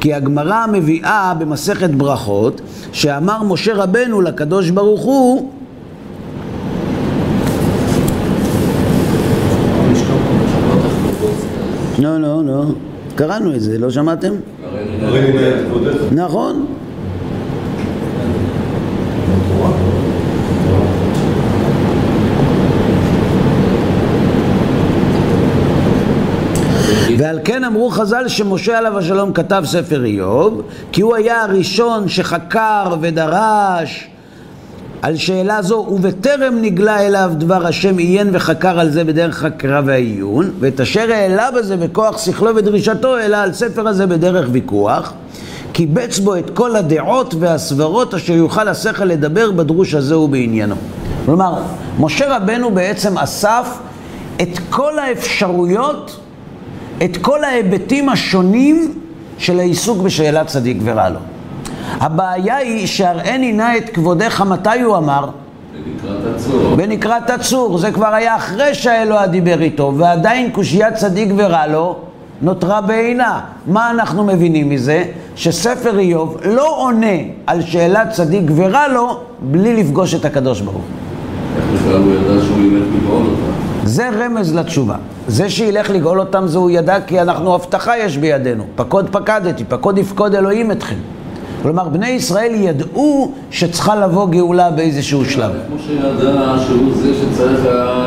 כי 0.00 0.14
הגמרא 0.14 0.66
מביאה 0.72 1.34
במסכת 1.38 1.90
ברכות, 1.90 2.60
שאמר 2.92 3.42
משה 3.42 3.74
רבנו 3.74 4.20
לקדוש 4.20 4.70
ברוך 4.70 5.02
הוא, 5.02 5.50
לא, 12.00 12.20
לא, 12.20 12.44
לא, 12.44 12.62
קראנו 13.14 13.54
את 13.54 13.60
זה, 13.60 13.78
לא 13.78 13.90
שמעתם? 13.90 14.32
נכון. 16.12 16.66
ועל 27.18 27.38
כן 27.44 27.64
אמרו 27.64 27.90
חז"ל 27.90 28.28
שמשה 28.28 28.78
עליו 28.78 28.98
השלום 28.98 29.32
כתב 29.32 29.62
ספר 29.66 30.04
איוב, 30.04 30.62
כי 30.92 31.00
הוא 31.02 31.16
היה 31.16 31.42
הראשון 31.42 32.08
שחקר 32.08 32.96
ודרש 33.00 34.08
על 35.02 35.16
שאלה 35.16 35.62
זו, 35.62 35.86
ובטרם 35.90 36.54
נגלה 36.62 37.06
אליו 37.06 37.32
דבר 37.38 37.66
השם 37.66 37.98
עיין 37.98 38.28
וחקר 38.32 38.80
על 38.80 38.90
זה 38.90 39.04
בדרך 39.04 39.38
חקירה 39.38 39.80
והעיון, 39.84 40.50
ואת 40.60 40.80
אשר 40.80 41.12
העלה 41.12 41.50
בזה 41.50 41.76
בכוח 41.76 42.18
שכלו 42.18 42.56
ודרישתו, 42.56 43.16
העלה 43.16 43.42
על 43.42 43.52
ספר 43.52 43.88
הזה 43.88 44.06
בדרך 44.06 44.48
ויכוח, 44.52 45.12
קיבץ 45.72 46.18
בו 46.18 46.36
את 46.36 46.50
כל 46.54 46.76
הדעות 46.76 47.34
והסברות 47.38 48.14
אשר 48.14 48.32
יוכל 48.32 48.68
השכל 48.68 49.04
לדבר 49.04 49.50
בדרוש 49.50 49.94
הזה 49.94 50.18
ובעניינו. 50.18 50.74
כלומר, 51.24 51.62
משה 51.98 52.36
רבנו 52.36 52.70
בעצם 52.70 53.18
אסף 53.18 53.78
את 54.42 54.58
כל 54.70 54.98
האפשרויות, 54.98 56.20
את 57.04 57.16
כל 57.16 57.44
ההיבטים 57.44 58.08
השונים 58.08 58.94
של 59.38 59.58
העיסוק 59.58 60.02
בשאלת 60.02 60.46
צדיק 60.46 60.76
ורע 60.84 61.08
לו. 61.08 61.18
הבעיה 62.00 62.56
היא 62.56 62.86
שהראני 62.86 63.52
נא 63.52 63.76
את 63.76 63.90
כבודך 63.90 64.40
מתי 64.40 64.80
הוא 64.80 64.96
אמר? 64.96 65.28
לקראת 66.04 66.34
הצור. 66.36 66.76
בנקרת 66.76 67.30
הצור, 67.30 67.78
זה 67.78 67.92
כבר 67.92 68.14
היה 68.14 68.36
אחרי 68.36 68.74
שהאלוה 68.74 69.26
דיבר 69.26 69.62
איתו, 69.62 69.92
ועדיין 69.96 70.50
קושיית 70.50 70.94
צדיק 70.94 71.28
ורע 71.36 71.66
לו 71.66 71.96
נותרה 72.42 72.80
בעינה. 72.80 73.40
מה 73.66 73.90
אנחנו 73.90 74.24
מבינים 74.24 74.68
מזה? 74.68 75.04
שספר 75.36 75.98
איוב 75.98 76.36
לא 76.44 76.76
עונה 76.76 77.16
על 77.46 77.62
שאלת 77.62 78.10
צדיק 78.10 78.50
ורע 78.56 78.88
לו 78.88 79.20
בלי 79.40 79.82
לפגוש 79.82 80.14
את 80.14 80.24
הקדוש 80.24 80.60
ברוך 80.60 80.76
הוא. 80.76 80.82
איך 81.56 81.64
בכלל 81.80 81.96
הוא 81.96 82.12
ידע 82.12 82.42
שהוא 82.44 82.58
ילך 82.58 82.84
לגאול 83.02 83.22
אותה? 83.22 83.88
זה 83.88 84.08
רמז 84.08 84.54
לתשובה. 84.54 84.96
זה 85.28 85.50
שילך 85.50 85.90
לגאול 85.90 86.20
אותם 86.20 86.46
זה 86.46 86.58
הוא 86.58 86.70
ידע 86.70 87.00
כי 87.00 87.20
אנחנו 87.20 87.54
הבטחה 87.54 87.98
יש 87.98 88.16
בידינו. 88.16 88.64
פקוד 88.76 89.08
פקדתי, 89.12 89.64
פקוד 89.64 89.98
יפקוד 89.98 90.34
אלוהים 90.34 90.70
אתכם. 90.70 90.96
כלומר, 91.62 91.88
בני 91.88 92.08
ישראל 92.08 92.54
ידעו 92.54 93.32
שצריכה 93.50 93.96
לבוא 93.96 94.28
גאולה 94.28 94.70
באיזשהו 94.70 95.24
שלב. 95.24 95.52
כמו 95.68 95.76
שידע 95.86 96.54
שהוא 96.66 96.92
זה 96.94 97.08
שצריך 97.14 97.60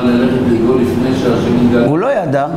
ללכת 0.03 0.41
לגאול 0.51 0.81
לפני 0.81 1.17
שהשם 1.17 1.65
יתגלה. 1.65 1.85
הוא 1.85 1.99
לא 1.99 2.07
ידע. 2.23 2.47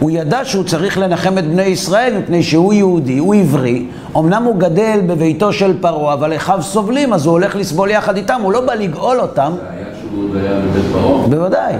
הוא 0.00 0.10
ידע 0.10 0.44
שהוא 0.44 0.64
צריך 0.64 0.98
לנחם 0.98 1.38
את 1.38 1.44
בני 1.44 1.62
ישראל 1.62 2.14
מפני 2.18 2.42
שהוא 2.42 2.72
יהודי, 2.72 3.18
הוא 3.18 3.34
עברי. 3.34 3.86
אמנם 4.16 4.42
הוא 4.42 4.56
גדל 4.56 5.00
בביתו 5.06 5.52
של 5.52 5.72
פרעה, 5.80 6.14
אבל 6.14 6.36
אחיו 6.36 6.62
סובלים, 6.62 7.12
אז 7.12 7.26
הוא 7.26 7.32
הולך 7.32 7.56
לסבול 7.56 7.90
יחד 7.90 8.16
איתם, 8.16 8.40
הוא 8.42 8.52
לא 8.52 8.60
בא 8.60 8.74
לגאול 8.74 9.20
אותם. 9.20 9.52
זה 9.56 9.68
היה 9.70 9.86
כשהוא 9.94 10.24
עוד 10.24 10.36
היה 10.36 10.60
בבית 10.60 10.84
פרעה. 10.92 11.28
בוודאי. 11.28 11.74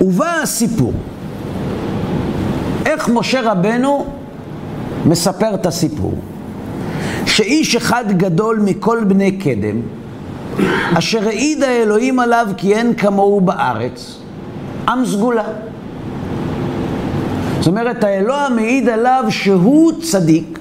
ובא 0.00 0.40
הסיפור. 0.42 0.92
איך 2.88 3.08
משה 3.08 3.52
רבנו 3.52 4.06
מספר 5.06 5.54
את 5.54 5.66
הסיפור? 5.66 6.14
שאיש 7.26 7.76
אחד 7.76 8.04
גדול 8.12 8.60
מכל 8.64 9.04
בני 9.04 9.32
קדם, 9.32 9.80
אשר 10.98 11.28
העיד 11.28 11.62
האלוהים 11.62 12.20
עליו 12.20 12.46
כי 12.56 12.74
אין 12.74 12.94
כמוהו 12.94 13.40
בארץ, 13.40 14.18
עם 14.88 15.06
סגולה. 15.06 15.44
זאת 17.58 17.66
אומרת, 17.66 18.04
האלוה 18.04 18.48
מעיד 18.54 18.88
עליו 18.88 19.24
שהוא 19.28 19.92
צדיק, 20.02 20.58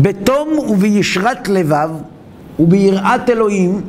בתום 0.00 0.48
ובישרת 0.68 1.48
לבב 1.48 1.90
וביראת 2.60 3.30
אלוהים 3.30 3.80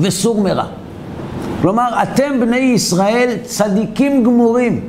וסור 0.00 0.40
מרע. 0.42 0.66
כלומר, 1.62 2.02
אתם 2.02 2.40
בני 2.40 2.56
ישראל 2.56 3.36
צדיקים 3.44 4.24
גמורים. 4.24 4.80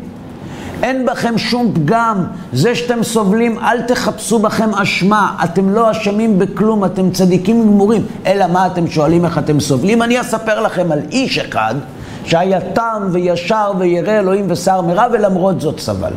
אין 0.84 1.06
בכם 1.06 1.38
שום 1.38 1.72
פגם, 1.74 2.24
זה 2.54 2.76
שאתם 2.76 3.04
סובלים, 3.04 3.60
אל 3.60 3.82
תחפשו 3.82 4.40
בכם 4.40 4.70
אשמה, 4.76 5.36
אתם 5.44 5.70
לא 5.70 5.92
אשמים 5.92 6.40
בכלום, 6.40 6.86
אתם 6.86 7.12
צדיקים 7.12 7.62
גמורים. 7.62 8.06
אלא 8.26 8.48
מה 8.48 8.68
אתם 8.68 8.88
שואלים 8.88 9.26
איך 9.26 9.38
אתם 9.38 9.60
סובלים? 9.60 10.02
אני 10.02 10.22
אספר 10.22 10.62
לכם 10.62 10.92
על 10.92 11.00
איש 11.12 11.38
אחד 11.38 11.76
שהיה 12.26 12.60
תם 12.74 13.08
וישר 13.12 13.72
וירא 13.80 14.20
אלוהים 14.20 14.46
ושר 14.50 14.82
מרע 14.82 15.06
ולמרות 15.14 15.62
זאת 15.62 15.80
סבל. 15.80 16.14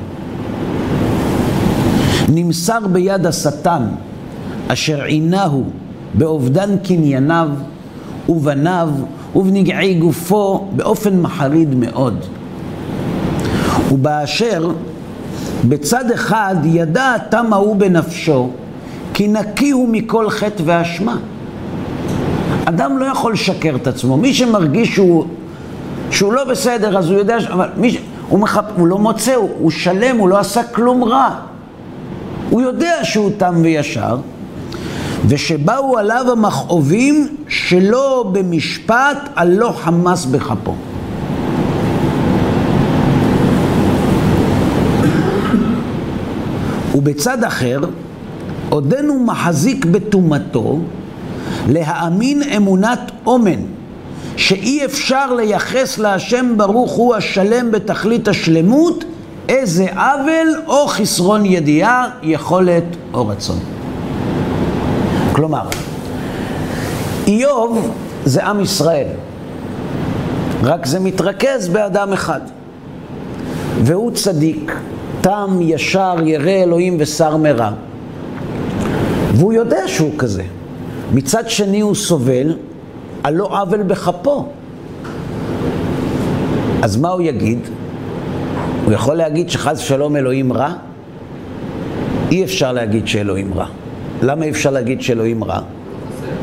נמסר 2.29 2.79
ביד 2.93 3.27
השטן 3.27 3.83
אשר 4.69 5.03
עינהו 5.03 5.65
באובדן 6.15 6.79
קנייניו 6.79 7.49
ובניו 8.29 8.89
ובנגעי 9.37 9.95
גופו 9.95 10.69
באופן 10.77 11.21
מחריד 11.21 11.75
מאוד. 11.75 12.25
ובאשר 13.95 14.71
בצד 15.69 16.11
אחד 16.11 16.57
ידע 16.65 17.15
התם 17.15 17.53
ההוא 17.53 17.77
בנפשו 17.77 18.51
כי 19.15 19.29
נקי 19.29 19.71
הוא 19.71 19.89
מכל 19.89 20.31
חטא 20.31 20.63
ואשמה. 20.67 21.17
אדם 22.65 22.99
לא 22.99 23.05
יכול 23.05 23.33
לשקר 23.33 23.77
את 23.77 23.87
עצמו. 23.87 24.17
מי 24.17 24.35
שמרגיש 24.35 24.95
שהוא, 24.95 25.25
שהוא 26.11 26.33
לא 26.33 26.45
בסדר, 26.45 26.99
אז 26.99 27.11
הוא 27.11 27.19
יודע. 27.19 27.37
אבל 27.53 27.69
מי 27.77 27.91
ש... 27.91 27.99
הוא, 28.29 28.41
מחפ... 28.41 28.65
הוא 28.77 28.87
לא 28.87 28.99
מוצא, 28.99 29.35
הוא, 29.35 29.51
הוא 29.59 29.71
שלם, 29.71 30.17
הוא 30.17 30.29
לא 30.29 30.39
עשה 30.39 30.63
כלום 30.63 31.05
רע. 31.05 31.31
הוא 32.51 32.63
יודע 32.63 32.95
שהוא 33.03 33.31
תם 33.39 33.55
וישר, 33.63 34.17
ושבאו 35.29 35.99
עליו 35.99 36.27
המכאובים 36.33 37.29
שלא 37.49 38.31
במשפט 38.33 39.19
על 39.37 39.55
לא 39.55 39.75
חמס 39.77 40.25
בכפו. 40.25 40.75
ובצד 46.95 47.45
אחר, 47.45 47.81
עודנו 48.69 49.25
מחזיק 49.25 49.85
בטומאתו 49.85 50.79
להאמין 51.69 52.43
אמונת 52.43 53.11
אומן, 53.27 53.61
שאי 54.37 54.85
אפשר 54.85 55.35
לייחס 55.35 55.99
להשם 55.99 56.55
ברוך 56.57 56.93
הוא 56.93 57.15
השלם 57.15 57.71
בתכלית 57.71 58.29
השלמות, 58.29 59.05
איזה 59.49 59.87
עוול 59.93 60.63
או 60.67 60.87
חסרון 60.87 61.47
ידיעה, 61.47 62.09
יכולת 62.23 62.85
או 63.15 63.29
רצון. 63.29 63.59
כלומר, 65.33 65.63
איוב 67.27 67.91
זה 68.25 68.47
עם 68.47 68.61
ישראל, 68.61 69.07
רק 70.63 70.87
זה 70.87 71.01
מתרכז 71.01 71.69
באדם 71.69 72.13
אחד, 72.13 72.41
והוא 73.83 74.11
צדיק, 74.11 74.73
תם, 75.25 75.59
ישר, 75.61 76.15
ירא 76.25 76.51
אלוהים 76.51 76.97
ושר 76.99 77.37
מרע. 77.37 77.71
והוא 79.35 79.53
יודע 79.53 79.89
שהוא 79.89 80.11
כזה. 80.19 80.43
מצד 81.13 81.51
שני 81.51 81.81
הוא 81.81 81.95
סובל 81.95 82.57
על 83.23 83.35
לא 83.35 83.61
עוול 83.61 83.83
בכפו. 83.83 84.49
אז 86.83 86.97
מה 86.97 87.09
הוא 87.09 87.23
יגיד? 87.23 87.59
הוא 88.85 88.93
יכול 88.93 89.15
להגיד 89.15 89.51
שחס 89.51 89.79
ושלום 89.81 90.17
אלוהים 90.17 90.53
רע? 90.53 90.73
אי 92.31 92.45
אפשר 92.45 92.73
להגיד 92.73 93.07
שאלוהים 93.09 93.55
רע. 93.55 93.67
למה 94.23 94.45
אי 94.45 94.51
אפשר 94.51 94.71
להגיד 94.71 95.03
שאלוהים 95.03 95.45
רע? 95.45 95.61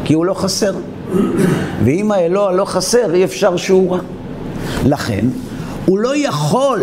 כי 0.05 0.13
הוא 0.13 0.25
לא 0.25 0.33
חסר. 0.33 0.73
ואם 1.83 2.11
האלוה 2.11 2.51
לא 2.51 2.65
חסר, 2.65 3.13
אי 3.13 3.23
אפשר 3.23 3.57
שהוא 3.57 3.91
רע. 3.91 3.99
לכן, 4.85 5.25
הוא 5.85 5.99
לא 5.99 6.17
יכול 6.17 6.79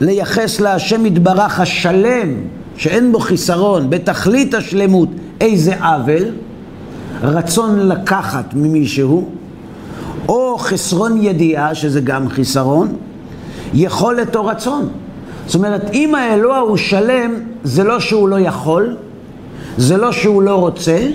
לייחס 0.00 0.60
להשם 0.60 1.06
יתברך 1.06 1.60
השלם, 1.60 2.28
שאין 2.76 3.12
בו 3.12 3.20
חיסרון, 3.20 3.90
בתכלית 3.90 4.54
השלמות, 4.54 5.08
איזה 5.40 5.84
עוול, 5.84 6.24
רצון 7.22 7.88
לקחת 7.88 8.44
ממישהו, 8.54 9.28
או 10.28 10.56
חסרון 10.58 11.22
ידיעה, 11.22 11.74
שזה 11.74 12.00
גם 12.00 12.28
חיסרון, 12.28 12.96
יכולת 13.74 14.36
או 14.36 14.46
רצון. 14.46 14.88
זאת 15.46 15.54
אומרת, 15.54 15.90
אם 15.92 16.14
האלוה 16.14 16.58
הוא 16.58 16.76
שלם, 16.76 17.34
זה 17.64 17.84
לא 17.84 18.00
שהוא 18.00 18.28
לא 18.28 18.40
יכול, 18.40 18.96
זה 19.76 19.96
לא 19.96 20.12
שהוא 20.12 20.42
לא 20.42 20.54
רוצה, 20.54 21.08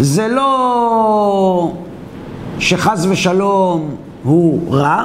זה 0.00 0.28
לא 0.28 1.72
שחס 2.58 3.06
ושלום 3.10 3.94
הוא 4.22 4.74
רע, 4.74 5.04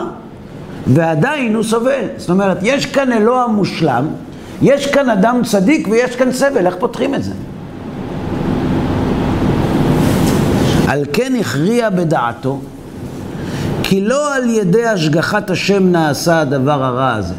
ועדיין 0.87 1.55
הוא 1.55 1.63
סובל. 1.63 2.05
זאת 2.17 2.29
אומרת, 2.29 2.57
יש 2.61 2.85
כאן 2.85 3.11
אלוה 3.11 3.47
מושלם, 3.47 4.07
יש 4.61 4.87
כאן 4.87 5.09
אדם 5.09 5.41
צדיק 5.45 5.87
ויש 5.87 6.15
כאן 6.15 6.31
סבל, 6.31 6.65
איך 6.65 6.75
פותחים 6.79 7.15
את 7.15 7.23
זה? 7.23 7.33
על 10.87 11.05
כן 11.13 11.33
הכריע 11.39 11.89
בדעתו, 11.89 12.59
כי 13.83 14.01
לא 14.01 14.35
על 14.35 14.49
ידי 14.49 14.85
השגחת 14.85 15.49
השם 15.49 15.91
נעשה 15.91 16.41
הדבר 16.41 16.83
הרע 16.83 17.13
הזה. 17.13 17.33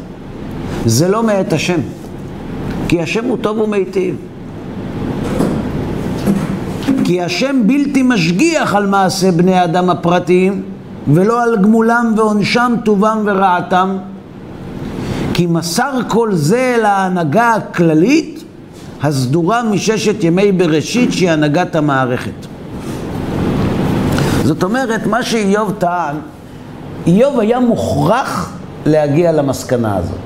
זה 0.85 1.07
לא 1.07 1.23
מאת 1.23 1.53
השם, 1.53 1.79
כי 2.87 3.01
השם 3.01 3.25
הוא 3.25 3.37
טוב 3.41 3.59
ומיטיב. 3.59 4.15
כי 7.03 7.21
השם 7.21 7.61
בלתי 7.65 8.03
משגיח 8.03 8.75
על 8.75 8.87
מעשה 8.87 9.31
בני 9.31 9.63
אדם 9.63 9.89
הפרטיים, 9.89 10.63
ולא 11.13 11.43
על 11.43 11.57
גמולם 11.61 12.13
ועונשם, 12.17 12.75
טובם 12.85 13.23
ורעתם. 13.25 13.97
כי 15.33 15.45
מסר 15.45 15.91
כל 16.07 16.35
זה 16.35 16.75
להנהגה 16.81 17.53
הכללית 17.53 18.43
הסדורה 19.03 19.63
מששת 19.63 20.23
ימי 20.23 20.51
בראשית 20.51 21.13
שהיא 21.13 21.31
הנהגת 21.31 21.75
המערכת. 21.75 22.45
זאת 24.43 24.63
אומרת, 24.63 25.05
מה 25.05 25.23
שאיוב 25.23 25.73
טען, 25.77 26.15
איוב 27.07 27.39
היה 27.39 27.59
מוכרח 27.59 28.53
להגיע 28.85 29.31
למסקנה 29.31 29.97
הזאת. 29.97 30.17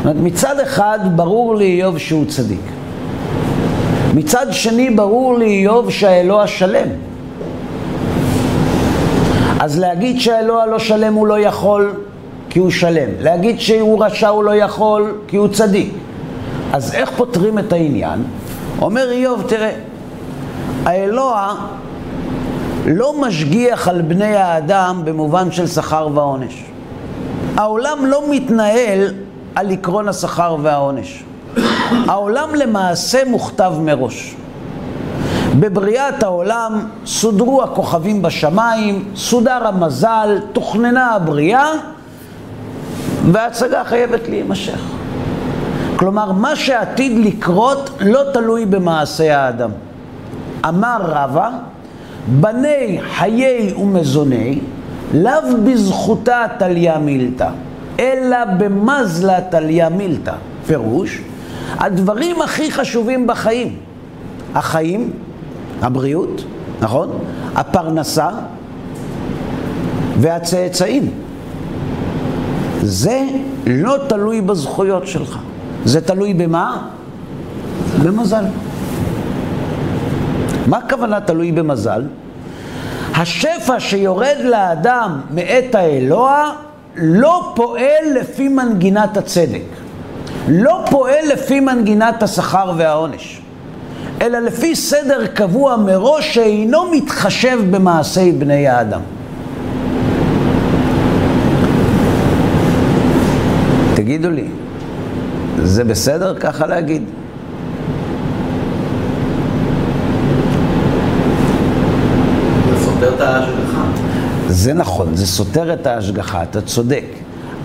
אומרת, 0.00 0.16
מצד 0.16 0.60
אחד 0.60 0.98
ברור 1.16 1.54
לאיוב 1.54 1.98
שהוא 1.98 2.24
צדיק. 2.28 2.60
מצד 4.14 4.46
שני 4.50 4.90
ברור 4.90 5.38
לאיוב 5.38 5.90
שהאלוה 5.90 6.46
שלם. 6.46 6.88
אז 9.62 9.78
להגיד 9.78 10.20
שהאלוה 10.20 10.66
לא 10.66 10.78
שלם 10.78 11.14
הוא 11.14 11.26
לא 11.26 11.38
יכול 11.38 11.92
כי 12.50 12.58
הוא 12.58 12.70
שלם. 12.70 13.08
להגיד 13.20 13.60
שהוא 13.60 14.04
רשע 14.04 14.28
הוא 14.28 14.44
לא 14.44 14.54
יכול 14.54 15.14
כי 15.28 15.36
הוא 15.36 15.48
צדיק. 15.48 15.94
אז 16.72 16.94
איך 16.94 17.10
פותרים 17.16 17.58
את 17.58 17.72
העניין? 17.72 18.24
אומר 18.80 19.10
איוב, 19.10 19.44
תראה, 19.48 19.72
האלוה 20.84 21.54
לא 22.86 23.20
משגיח 23.20 23.88
על 23.88 24.02
בני 24.02 24.36
האדם 24.36 25.02
במובן 25.04 25.52
של 25.52 25.66
שכר 25.66 26.08
ועונש. 26.14 26.64
העולם 27.56 28.06
לא 28.06 28.22
מתנהל 28.30 29.14
על 29.54 29.70
עקרון 29.70 30.08
השכר 30.08 30.56
והעונש. 30.62 31.24
העולם 32.08 32.54
למעשה 32.54 33.22
מוכתב 33.26 33.72
מראש. 33.80 34.34
בבריאת 35.60 36.22
העולם 36.22 36.86
סודרו 37.06 37.62
הכוכבים 37.62 38.22
בשמיים, 38.22 39.04
סודר 39.16 39.66
המזל, 39.66 40.38
תוכננה 40.52 41.10
הבריאה, 41.10 41.68
וההצגה 43.32 43.84
חייבת 43.84 44.28
להימשך. 44.28 44.80
כלומר, 45.96 46.32
מה 46.32 46.56
שעתיד 46.56 47.26
לקרות 47.26 47.90
לא 48.00 48.20
תלוי 48.32 48.66
במעשה 48.66 49.38
האדם. 49.38 49.70
אמר 50.68 50.96
רבא, 51.00 51.50
בני 52.40 53.00
חיי 53.14 53.74
ומזוני 53.74 54.58
לאו 55.14 55.56
בזכותה 55.64 56.44
תליה 56.58 56.98
מילתא, 56.98 57.48
אלא 58.00 58.44
במזלה 58.58 59.40
תליה 59.50 59.88
מילתא. 59.88 60.34
פירוש, 60.66 61.20
הדברים 61.78 62.42
הכי 62.42 62.70
חשובים 62.70 63.26
בחיים, 63.26 63.76
החיים, 64.54 65.10
הבריאות, 65.82 66.44
נכון? 66.80 67.18
הפרנסה 67.54 68.28
והצאצאים. 70.20 71.10
זה 72.82 73.22
לא 73.66 73.96
תלוי 74.08 74.40
בזכויות 74.40 75.06
שלך. 75.06 75.38
זה 75.84 76.00
תלוי 76.00 76.34
במה? 76.34 76.88
במזל. 78.04 78.44
מה 80.66 80.78
הכוונה 80.78 81.20
תלוי 81.20 81.52
במזל? 81.52 82.02
השפע 83.14 83.80
שיורד 83.80 84.36
לאדם 84.44 85.20
מאת 85.30 85.74
האלוה 85.74 86.52
לא 86.96 87.52
פועל 87.56 88.04
לפי 88.20 88.48
מנגינת 88.48 89.16
הצדק. 89.16 89.62
לא 90.48 90.84
פועל 90.90 91.24
לפי 91.32 91.60
מנגינת 91.60 92.22
השכר 92.22 92.72
והעונש, 92.76 93.41
אלא 94.22 94.38
לפי 94.38 94.76
סדר 94.76 95.26
קבוע 95.26 95.76
מראש 95.76 96.34
שאינו 96.34 96.90
מתחשב 96.92 97.58
במעשי 97.70 98.32
בני 98.32 98.68
האדם. 98.68 99.00
תגידו 103.94 104.30
לי, 104.30 104.48
זה 105.62 105.84
בסדר 105.84 106.34
ככה 106.34 106.66
להגיד? 106.66 107.02
זה 114.48 114.74
נכון, 114.74 115.14
זה 115.14 115.26
סותר 115.26 115.72
את 115.72 115.86
ההשגחה, 115.86 116.42
אתה 116.42 116.60
צודק. 116.60 117.04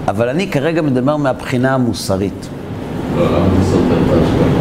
אבל 0.07 0.29
אני 0.29 0.51
כרגע 0.51 0.81
מדבר 0.81 1.17
מהבחינה 1.17 1.73
המוסרית. 1.73 2.47
לא, 3.15 3.25
למה 3.25 3.47
זה 3.63 3.71
סותר 3.71 3.97
את 4.07 4.13
ההשגחה? 4.13 4.56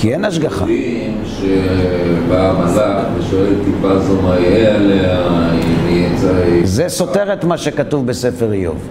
כי 0.00 0.12
אין 0.12 0.24
השגחה. 0.24 0.64
אומרים 0.64 1.22
שבא 1.24 2.50
המלאך 2.50 3.06
ושואל 3.18 3.54
טיפה 3.64 3.98
זו 3.98 4.22
מה 4.22 4.38
יהיה 4.38 4.74
עליה, 4.74 5.28
אם 5.52 5.88
יהיה 5.88 6.16
צריך... 6.16 6.64
זה 6.66 6.88
סותר 6.88 7.32
את 7.32 7.44
מה 7.44 7.58
שכתוב 7.58 8.06
בספר 8.06 8.52
איוב. 8.52 8.88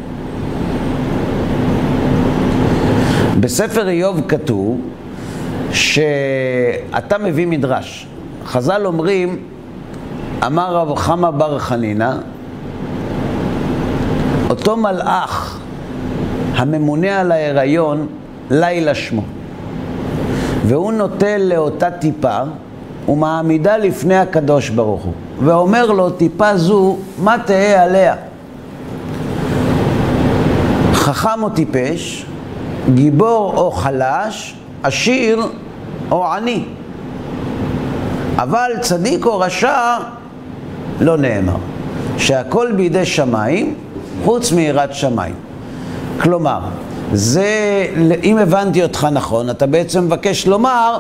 בספר 3.40 3.90
איוב 3.90 4.22
כתוב 4.28 4.82
שאתה 5.72 7.18
מביא 7.24 7.48
מדרש. 7.48 8.08
חז"ל 8.46 8.86
אומרים, 8.86 9.40
אמר 10.46 10.76
רב 10.76 10.96
חמא 10.96 11.32
בר 11.32 11.60
חנינא, 11.60 12.12
אותו 14.50 14.78
מלאך 14.78 15.60
הממונה 16.56 17.20
על 17.20 17.32
ההיריון, 17.32 18.08
לילה 18.52 18.96
שמו. 18.96 19.39
והוא 20.70 20.94
נוטל 20.94 21.38
לאותה 21.38 21.92
טיפה 21.92 22.38
ומעמידה 23.08 23.78
לפני 23.78 24.18
הקדוש 24.18 24.70
ברוך 24.70 25.04
הוא, 25.04 25.14
ואומר 25.44 25.92
לו, 25.92 26.10
טיפה 26.10 26.58
זו, 26.58 26.98
מה 27.18 27.36
תהא 27.46 27.84
עליה? 27.84 28.16
חכם 30.94 31.44
או 31.44 31.50
טיפש, 31.50 32.26
גיבור 32.94 33.54
או 33.58 33.72
חלש, 33.72 34.56
עשיר 34.84 35.48
או 36.12 36.26
עני. 36.26 36.64
אבל 38.36 38.72
צדיק 38.82 39.26
או 39.26 39.40
רשע 39.40 39.98
לא 41.02 41.18
נאמר, 41.18 41.58
שהכל 42.18 42.72
בידי 42.72 43.06
שמיים 43.06 43.76
חוץ 44.26 44.52
מיראת 44.52 44.94
שמיים. 44.94 45.36
כלומר, 46.22 46.60
זה, 47.14 47.88
אם 48.24 48.38
הבנתי 48.38 48.84
אותך 48.84 49.08
נכון, 49.12 49.50
אתה 49.50 49.68
בעצם 49.68 50.06
מבקש 50.06 50.48
לומר, 50.48 51.00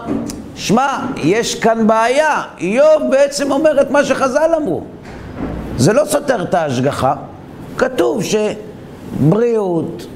שמע, 0.56 1.00
יש 1.18 1.56
כאן 1.56 1.88
בעיה, 1.88 2.44
איוב 2.58 3.04
בעצם 3.12 3.52
אומר 3.52 3.82
את 3.82 3.92
מה 3.92 4.04
שחז"ל 4.04 4.52
אמרו. 4.58 4.84
זה 5.78 5.94
לא 5.94 6.06
סותר 6.06 6.44
את 6.44 6.54
ההשגחה, 6.54 7.16
כתוב 7.78 8.22
שבריאות, 8.24 10.08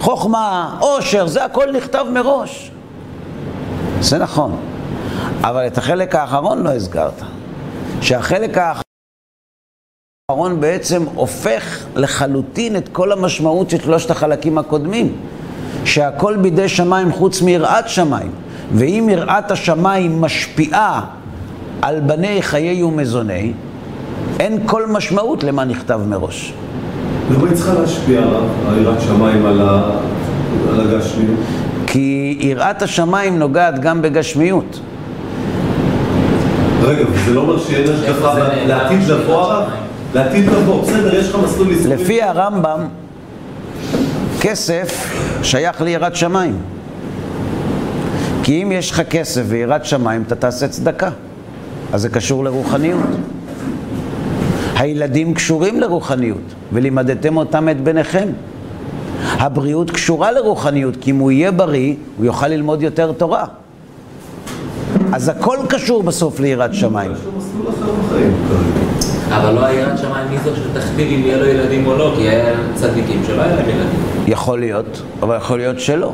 חוכמה, 0.00 0.76
עושר, 0.80 1.26
זה 1.26 1.44
הכל 1.44 1.72
נכתב 1.72 2.04
מראש. 2.12 2.70
זה 4.00 4.18
נכון, 4.18 4.56
אבל 5.40 5.66
את 5.66 5.78
החלק 5.78 6.14
האחרון 6.14 6.62
לא 6.62 6.70
הזכרת. 6.70 7.22
שהחלק 8.00 8.58
האחרון 10.30 10.60
בעצם 10.60 11.04
הופך 11.14 11.84
לחלוטין 11.96 12.76
את 12.76 12.88
כל 12.88 13.12
המשמעות 13.12 13.70
של 13.70 13.80
שלושת 13.80 14.10
החלקים 14.10 14.58
הקודמים. 14.58 15.16
שהכל 15.90 16.36
בידי 16.36 16.68
שמיים 16.68 17.12
חוץ 17.12 17.42
מיראת 17.42 17.88
שמיים. 17.88 18.30
ואם 18.74 19.08
יראת 19.12 19.50
השמיים 19.50 20.20
משפיעה 20.20 21.00
על 21.82 22.00
בני 22.00 22.42
חיי 22.42 22.82
ומזוני, 22.82 23.52
אין 24.40 24.58
כל 24.66 24.86
משמעות 24.86 25.44
למה 25.44 25.64
נכתב 25.64 26.00
מראש. 26.08 26.52
למה 27.30 27.48
היא 27.48 27.56
צריכה 27.56 27.74
להשפיע 27.74 28.20
על 28.68 28.78
יראת 28.82 29.00
שמיים 29.00 29.46
על 29.46 29.60
ה- 29.68 29.90
על 30.72 30.80
הגשמיות? 30.80 31.38
כי 31.86 32.38
יראת 32.40 32.82
השמיים 32.82 33.38
נוגעת 33.38 33.78
גם 33.80 34.02
בגשמיות. 34.02 34.80
רגע, 36.82 37.04
וזה 37.10 37.34
לא 37.34 37.40
אומר 37.40 37.58
שאין 37.58 37.84
השגחה 37.94 38.34
זה 38.34 38.64
לעתיד 38.66 39.02
לבוא? 39.08 39.52
לעתיד 40.14 40.46
לבוא, 40.50 40.82
בסדר, 40.82 41.14
יש 41.14 41.28
לך 41.28 41.38
מסלול 41.44 41.68
ניסוי. 41.68 41.94
לפי 41.96 42.22
הרמב"ם, 42.22 42.80
כסף 44.40 45.14
שייך 45.42 45.80
ליראת 45.80 46.16
שמיים. 46.16 46.56
כי 48.42 48.62
אם 48.62 48.72
יש 48.72 48.90
לך 48.90 49.00
כסף 49.00 49.42
ויראת 49.46 49.84
שמיים, 49.84 50.22
אתה 50.26 50.34
תעשה 50.34 50.68
צדקה. 50.68 51.10
אז 51.92 52.02
זה 52.02 52.08
קשור 52.08 52.44
לרוחניות. 52.44 53.00
הילדים 54.76 55.34
קשורים 55.34 55.80
לרוחניות, 55.80 56.54
ולימדתם 56.72 57.36
אותם 57.36 57.68
את 57.68 57.80
בניכם. 57.80 58.28
הבריאות 59.22 59.90
קשורה 59.90 60.32
לרוחניות, 60.32 60.96
כי 61.00 61.10
אם 61.10 61.16
הוא 61.16 61.30
יהיה 61.30 61.52
בריא, 61.52 61.94
הוא 62.16 62.26
יוכל 62.26 62.48
ללמוד 62.48 62.82
יותר 62.82 63.12
תורה. 63.12 63.44
אז 65.12 65.28
הכל 65.28 65.58
קשור 65.68 66.02
בסוף 66.02 66.40
ליראת 66.40 66.74
שמיים. 66.74 67.12
אבל 69.30 69.54
לא 69.54 69.64
היראת 69.64 69.98
שמיים 69.98 70.28
היא 70.30 70.38
זו 70.44 70.50
שתכתיב 70.56 71.08
אם 71.08 71.20
יהיה 71.24 71.38
לו 71.38 71.46
ילדים 71.46 71.86
או 71.86 71.96
לא, 71.96 72.14
כי 72.16 72.28
היה 72.28 72.54
צדיקים 72.74 73.22
שלא 73.26 73.42
היה 73.42 73.56
להם 73.56 73.68
ילדים. 73.68 74.00
יכול 74.26 74.60
להיות, 74.60 75.02
אבל 75.22 75.36
יכול 75.36 75.58
להיות 75.58 75.80
שלא. 75.80 76.12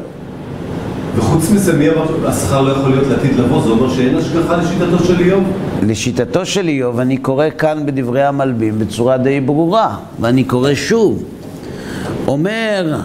וחוץ 1.16 1.50
מזה, 1.50 1.72
מי 1.72 1.88
אמר 1.88 2.07
שהשכר 2.07 2.61
לא 2.61 2.72
יכול 2.72 2.90
להיות 2.90 3.07
לעתיד 3.07 3.37
לבוא? 3.37 3.62
זה 3.62 3.70
אומר 3.70 3.94
שאין 3.94 4.16
השגחה 4.16 4.57
לשיטתו 4.57 5.05
של 5.05 5.20
איוב? 5.20 5.44
לשיטתו 5.83 6.46
של 6.46 6.68
איוב, 6.68 7.00
אני 7.00 7.16
קורא 7.16 7.46
כאן 7.59 7.87
בדברי 7.87 8.22
המלבים 8.22 8.79
בצורה 8.79 9.18
די 9.18 9.40
ברורה, 9.40 9.96
ואני 10.20 10.44
קורא 10.44 10.74
שוב. 10.74 11.24
אומר 12.26 12.96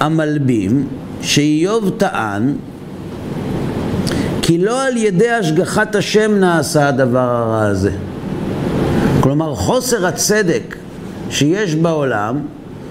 המלבים 0.00 0.86
שאיוב 1.22 1.90
טען 1.96 2.52
כי 4.42 4.58
לא 4.58 4.82
על 4.82 4.96
ידי 4.96 5.30
השגחת 5.30 5.94
השם 5.94 6.30
נעשה 6.34 6.88
הדבר 6.88 7.18
הרע 7.18 7.62
הזה. 7.62 7.90
כלומר, 9.30 9.54
חוסר 9.54 10.06
הצדק 10.06 10.76
שיש 11.30 11.74
בעולם 11.74 12.38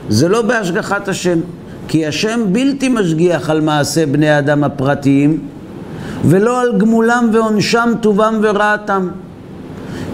זה 0.09 0.27
לא 0.27 0.41
בהשגחת 0.41 1.07
השם, 1.07 1.39
כי 1.87 2.05
השם 2.05 2.39
בלתי 2.51 2.89
משגיח 2.89 3.49
על 3.49 3.61
מעשה 3.61 4.05
בני 4.05 4.29
האדם 4.29 4.63
הפרטיים 4.63 5.39
ולא 6.25 6.61
על 6.61 6.77
גמולם 6.77 7.29
ועונשם, 7.33 7.93
טובם 8.01 8.39
ורעתם. 8.41 9.07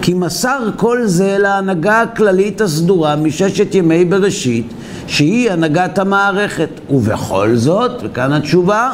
כי 0.02 0.14
מסר 0.14 0.70
כל 0.76 1.06
זה 1.06 1.36
להנהגה 1.38 2.02
הכללית 2.02 2.60
הסדורה 2.60 3.16
מששת 3.16 3.74
ימי 3.74 4.04
בראשית, 4.04 4.72
שהיא 5.06 5.50
הנהגת 5.50 5.98
המערכת. 5.98 6.70
ובכל 6.90 7.56
זאת, 7.56 7.90
וכאן 8.04 8.32
התשובה, 8.32 8.92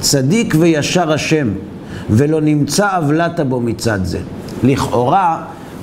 צדיק 0.00 0.54
וישר 0.58 1.12
השם, 1.12 1.48
ולא 2.10 2.40
נמצא 2.40 2.96
עוולתה 2.96 3.44
בו 3.44 3.60
מצד 3.60 3.98
זה. 4.04 4.18
לכאורה, 4.62 5.42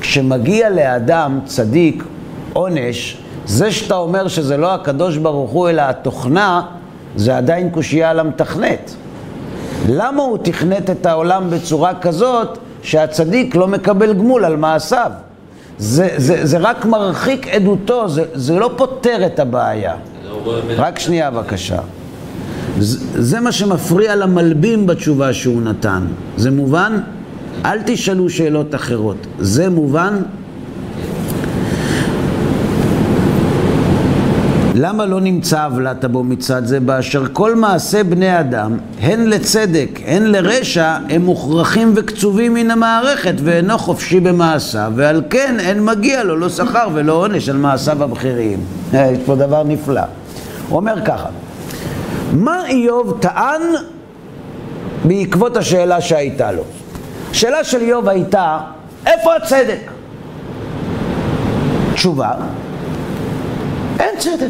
כשמגיע 0.09 0.69
לאדם 0.69 1.39
צדיק 1.45 2.03
עונש, 2.53 3.17
זה 3.45 3.71
שאתה 3.71 3.95
אומר 3.95 4.27
שזה 4.27 4.57
לא 4.57 4.73
הקדוש 4.73 5.17
ברוך 5.17 5.51
הוא 5.51 5.69
אלא 5.69 5.81
התוכנה, 5.81 6.61
זה 7.15 7.37
עדיין 7.37 7.69
קושייה 7.69 8.09
על 8.09 8.19
המתכנת. 8.19 8.95
למה 9.89 10.23
הוא 10.23 10.37
תכנת 10.41 10.89
את 10.89 11.05
העולם 11.05 11.49
בצורה 11.49 11.99
כזאת 12.01 12.57
שהצדיק 12.81 13.55
לא 13.55 13.67
מקבל 13.67 14.13
גמול 14.13 14.45
על 14.45 14.55
מעשיו? 14.57 15.11
זה, 15.77 16.09
זה, 16.17 16.45
זה 16.45 16.57
רק 16.57 16.85
מרחיק 16.85 17.47
עדותו, 17.47 18.09
זה, 18.09 18.23
זה 18.33 18.53
לא 18.53 18.71
פותר 18.77 19.25
את 19.25 19.39
הבעיה. 19.39 19.95
רק 20.77 20.99
שנייה 20.99 21.31
בבקשה. 21.31 21.79
זה, 22.79 23.21
זה 23.21 23.39
מה 23.39 23.51
שמפריע 23.51 24.15
למלבים 24.15 24.87
בתשובה 24.87 25.33
שהוא 25.33 25.61
נתן. 25.61 26.05
זה 26.37 26.51
מובן? 26.51 26.99
אל 27.65 27.79
תשאלו 27.85 28.29
שאלות 28.29 28.75
אחרות. 28.75 29.27
זה 29.39 29.69
מובן? 29.69 30.21
למה 34.75 35.05
לא 35.05 35.21
נמצא 35.21 35.65
עוולתא 35.65 36.07
בו 36.07 36.23
מצד 36.23 36.65
זה, 36.65 36.79
באשר 36.79 37.23
כל 37.33 37.55
מעשה 37.55 38.03
בני 38.03 38.39
אדם, 38.39 38.77
הן 39.01 39.27
לצדק, 39.27 39.99
הן 40.05 40.23
לרשע, 40.23 40.97
הם 41.09 41.25
מוכרחים 41.25 41.93
וקצובים 41.95 42.53
מן 42.53 42.71
המערכת, 42.71 43.33
ואינו 43.43 43.77
חופשי 43.77 44.19
במעשיו, 44.19 44.91
ועל 44.95 45.21
כן 45.29 45.55
אין 45.59 45.85
מגיע 45.85 46.23
לו 46.23 46.35
לא 46.35 46.49
שכר 46.49 46.87
ולא 46.93 47.13
עונש 47.13 47.49
על 47.49 47.57
מעשיו 47.57 48.03
הבכירים. 48.03 48.59
אה, 48.93 49.11
יש 49.11 49.19
פה 49.25 49.35
דבר 49.35 49.63
נפלא. 49.63 50.01
הוא 50.69 50.77
אומר 50.77 50.95
ככה, 51.05 51.29
מה 52.33 52.67
איוב 52.67 53.17
טען 53.19 53.61
בעקבות 55.05 55.57
השאלה 55.57 56.01
שהייתה 56.01 56.51
לו? 56.51 56.63
השאלה 57.31 57.63
של 57.63 57.81
איוב 57.81 58.09
הייתה, 58.09 58.59
איפה 59.05 59.35
הצדק? 59.35 59.91
תשובה, 61.93 62.31
אין 63.99 64.17
צדק. 64.17 64.47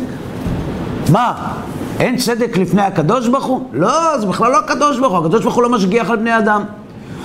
מה? 1.12 1.54
אין 2.00 2.18
צדק 2.18 2.58
לפני 2.58 2.82
הקדוש 2.82 3.28
ברוך 3.28 3.46
הוא? 3.46 3.62
לא, 3.74 4.18
זה 4.18 4.26
בכלל 4.26 4.52
לא 4.52 4.60
הקדוש 4.60 5.00
ברוך 5.00 5.14
הוא, 5.14 5.26
הקדוש 5.26 5.44
ברוך 5.44 5.56
הוא 5.56 5.64
לא 5.64 5.70
משגיח 5.70 6.10
על 6.10 6.18
בני 6.18 6.38
אדם. 6.38 6.64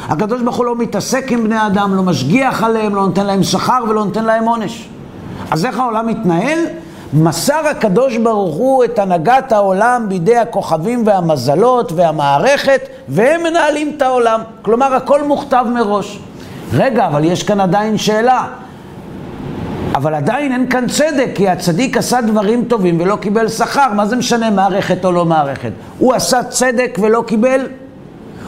הקדוש 0.08 0.42
ברוך 0.42 0.56
הוא 0.56 0.64
לא 0.64 0.76
מתעסק 0.76 1.32
עם 1.32 1.44
בני 1.44 1.66
אדם, 1.66 1.94
לא 1.94 2.02
משגיח 2.02 2.62
עליהם, 2.62 2.94
לא 2.94 3.06
נותן 3.06 3.26
להם 3.26 3.42
שכר 3.42 3.84
ולא 3.88 4.04
נותן 4.04 4.24
להם 4.24 4.44
עונש. 4.44 4.88
אז 5.50 5.66
איך 5.66 5.78
העולם 5.78 6.06
מתנהל? 6.06 6.58
מסר 7.12 7.66
הקדוש 7.70 8.16
ברוך 8.16 8.54
הוא 8.54 8.84
את 8.84 8.98
הנהגת 8.98 9.52
העולם 9.52 10.06
בידי 10.08 10.36
הכוכבים 10.36 11.06
והמזלות 11.06 11.92
והמערכת, 11.92 12.80
והם 13.08 13.42
מנהלים 13.42 13.92
את 13.96 14.02
העולם. 14.02 14.40
כלומר, 14.62 14.94
הכל 14.94 15.22
מוכתב 15.22 15.66
מראש. 15.74 16.18
רגע, 16.72 17.06
אבל 17.06 17.24
יש 17.24 17.42
כאן 17.42 17.60
עדיין 17.60 17.98
שאלה. 17.98 18.46
אבל 19.94 20.14
עדיין 20.14 20.52
אין 20.52 20.68
כאן 20.70 20.88
צדק, 20.88 21.28
כי 21.34 21.48
הצדיק 21.48 21.96
עשה 21.96 22.20
דברים 22.20 22.64
טובים 22.64 23.00
ולא 23.00 23.16
קיבל 23.16 23.48
שכר. 23.48 23.92
מה 23.94 24.06
זה 24.06 24.16
משנה 24.16 24.50
מערכת 24.50 25.04
או 25.04 25.12
לא 25.12 25.24
מערכת? 25.24 25.70
הוא 25.98 26.14
עשה 26.14 26.42
צדק 26.42 26.98
ולא 27.02 27.24
קיבל? 27.26 27.60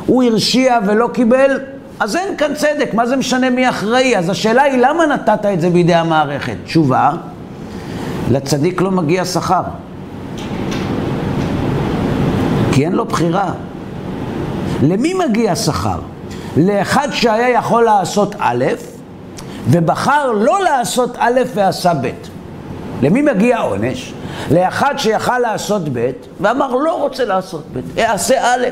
הוא 0.06 0.22
הרשיע 0.22 0.78
ולא 0.86 1.08
קיבל? 1.12 1.60
אז 2.00 2.16
אין 2.16 2.36
כאן 2.36 2.54
צדק, 2.54 2.94
מה 2.94 3.06
זה 3.06 3.16
משנה 3.16 3.50
מי 3.50 3.68
אחראי? 3.68 4.16
אז 4.16 4.30
השאלה 4.30 4.62
היא, 4.62 4.78
למה 4.78 5.06
נתת 5.06 5.46
את 5.52 5.60
זה 5.60 5.70
בידי 5.70 5.94
המערכת? 5.94 6.56
תשובה, 6.64 7.10
לצדיק 8.30 8.80
לא 8.80 8.90
מגיע 8.90 9.24
שכר. 9.24 9.62
כי 12.72 12.84
אין 12.84 12.92
לו 12.92 13.04
בחירה. 13.04 13.50
למי 14.82 15.14
מגיע 15.14 15.56
שכר? 15.56 15.98
לאחד 16.56 17.08
שהיה 17.12 17.48
יכול 17.48 17.84
לעשות 17.84 18.34
א', 18.38 18.64
ובחר 19.70 20.32
לא 20.32 20.58
לעשות 20.64 21.16
א' 21.18 21.40
ועשה 21.54 21.92
ב'. 21.94 22.10
למי 23.02 23.22
מגיע 23.22 23.58
עונש? 23.58 24.12
לאחד 24.50 24.94
שיכל 24.96 25.38
לעשות 25.38 25.82
ב', 25.92 26.10
ואמר 26.40 26.74
לא 26.74 27.02
רוצה 27.02 27.24
לעשות 27.24 27.62
ב', 27.72 27.98
אעשה 27.98 28.40
א', 28.44 28.66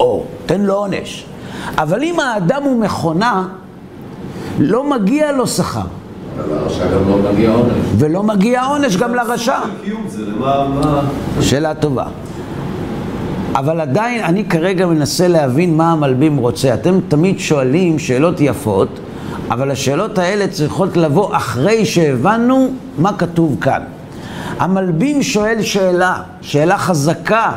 או 0.00 0.24
תן 0.46 0.60
לו 0.60 0.74
עונש. 0.74 1.24
אבל 1.78 2.02
אם 2.02 2.20
האדם 2.20 2.62
הוא 2.62 2.80
מכונה, 2.80 3.44
לא 4.58 4.90
מגיע 4.90 5.32
לו 5.32 5.46
שכר. 5.46 5.80
לא. 6.38 7.66
ולא 7.98 8.22
מגיע 8.22 8.64
עונש 8.64 8.96
גם 8.96 9.14
לרשע. 9.14 9.58
שאלה 11.40 11.74
טובה. 11.74 12.04
אבל 13.54 13.80
עדיין 13.80 14.24
אני 14.24 14.44
כרגע 14.44 14.86
מנסה 14.86 15.28
להבין 15.28 15.76
מה 15.76 15.92
המלבים 15.92 16.36
רוצה. 16.36 16.74
אתם 16.74 17.00
תמיד 17.08 17.38
שואלים 17.38 17.98
שאלות 17.98 18.40
יפות, 18.40 18.88
אבל 19.50 19.70
השאלות 19.70 20.18
האלה 20.18 20.48
צריכות 20.48 20.96
לבוא 20.96 21.36
אחרי 21.36 21.84
שהבנו 21.84 22.70
מה 22.98 23.12
כתוב 23.12 23.56
כאן. 23.60 23.82
המלבים 24.58 25.22
שואל 25.22 25.62
שאלה, 25.62 26.22
שאלה 26.40 26.78
חזקה. 26.78 27.52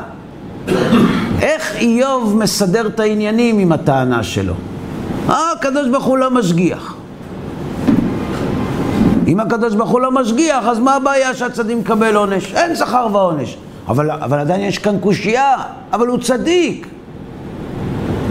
איך 1.41 1.75
איוב 1.75 2.37
מסדר 2.37 2.87
את 2.87 2.99
העניינים 2.99 3.59
עם 3.59 3.71
הטענה 3.71 4.23
שלו? 4.23 4.53
אה, 5.29 5.51
הקדוש 5.51 5.87
ברוך 5.87 6.05
הוא 6.05 6.17
לא 6.17 6.31
משגיח. 6.31 6.95
אם 9.27 9.39
הקדוש 9.39 9.75
ברוך 9.75 9.89
הוא 9.89 10.01
לא 10.01 10.11
משגיח, 10.11 10.63
אז 10.67 10.79
מה 10.79 10.95
הבעיה 10.95 11.33
שהצדיק 11.33 11.77
מקבל 11.77 12.15
עונש? 12.15 12.53
אין 12.53 12.75
שכר 12.75 13.07
ועונש. 13.13 13.57
אבל, 13.87 14.11
אבל 14.11 14.39
עדיין 14.39 14.61
יש 14.61 14.77
כאן 14.77 14.99
קושייה, 14.99 15.55
אבל 15.93 16.07
הוא 16.07 16.17
צדיק. 16.17 16.87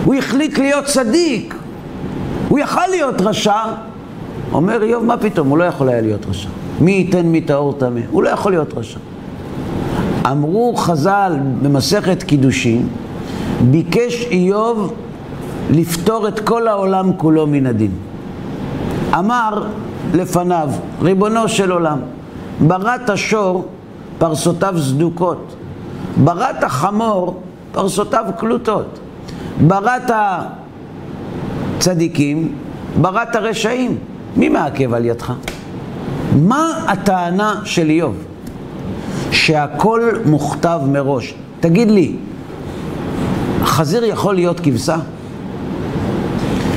הוא 0.05 0.15
החליט 0.15 0.59
להיות 0.59 0.85
צדיק. 0.85 1.55
הוא 2.49 2.59
יכל 2.59 2.87
להיות 2.91 3.21
רשע. 3.21 3.63
אומר 4.53 4.83
איוב, 4.83 5.05
מה 5.05 5.17
פתאום? 5.17 5.49
הוא 5.49 5.59
לא 5.59 5.65
יכול 5.65 5.89
היה 5.89 6.01
להיות 6.01 6.27
רשע. 6.27 6.49
מי 6.81 6.93
ייתן 6.93 7.27
מי 7.27 7.41
טהור 7.41 7.73
טמא? 7.73 8.01
הוא 8.11 8.23
לא 8.23 8.29
יכול 8.29 8.53
להיות 8.53 8.75
רשע. 8.75 8.99
אמרו 10.31 10.75
חז"ל 10.77 11.33
במסכת 11.63 12.23
קידושין, 12.23 12.89
ביקש 13.71 14.27
איוב 14.31 14.95
לפתור 15.71 16.29
את 16.29 16.41
כל 16.41 16.69
העולם 16.69 17.11
כולו 17.17 17.47
מן 17.47 17.67
הדין. 17.67 17.91
אמר 19.19 19.65
לפניו, 20.15 20.69
ריבונו 21.03 21.49
של 21.49 21.71
עולם, 21.71 21.99
בראת 22.61 23.11
השור, 23.11 23.65
פרסותיו 24.19 24.75
סדוקות, 24.79 25.55
בראת 26.25 26.65
החמור, 26.65 27.41
פרסותיו 27.73 28.25
קלוטות, 28.39 28.99
בראת 29.67 30.11
הצדיקים, 31.79 32.55
בראת 33.01 33.37
הרשעים, 33.37 33.99
מי 34.37 34.49
מעכב 34.49 34.95
על 34.95 35.05
ידך? 35.05 35.33
מה 36.37 36.85
הטענה 36.89 37.61
של 37.65 37.91
איוב? 37.91 38.17
שהכל 39.31 40.11
מוכתב 40.25 40.81
מראש. 40.87 41.35
תגיד 41.61 41.91
לי, 41.91 42.17
חזיר 43.65 44.05
יכול 44.05 44.35
להיות 44.35 44.61
כבשה? 44.61 44.97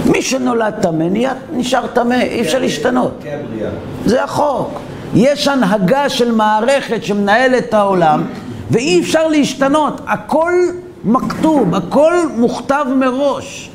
מי 0.05 0.21
שנולד 0.21 0.73
טמא 0.81 1.05
נשאר 1.53 1.87
טמא, 1.87 2.13
אי 2.13 2.41
אפשר 2.41 2.59
להשתנות. 2.59 3.23
זה 4.05 4.23
החוק. 4.23 4.79
יש 5.15 5.47
הנהגה 5.47 6.09
של 6.09 6.31
מערכת 6.31 7.03
שמנהלת 7.03 7.63
את 7.69 7.73
העולם, 7.73 8.23
ואי 8.71 8.99
אפשר 9.01 9.27
להשתנות. 9.27 10.01
הכל 10.07 10.53
מכתוב, 11.05 11.75
הכל 11.75 12.13
מוכתב 12.35 12.85
מראש. 12.95 13.69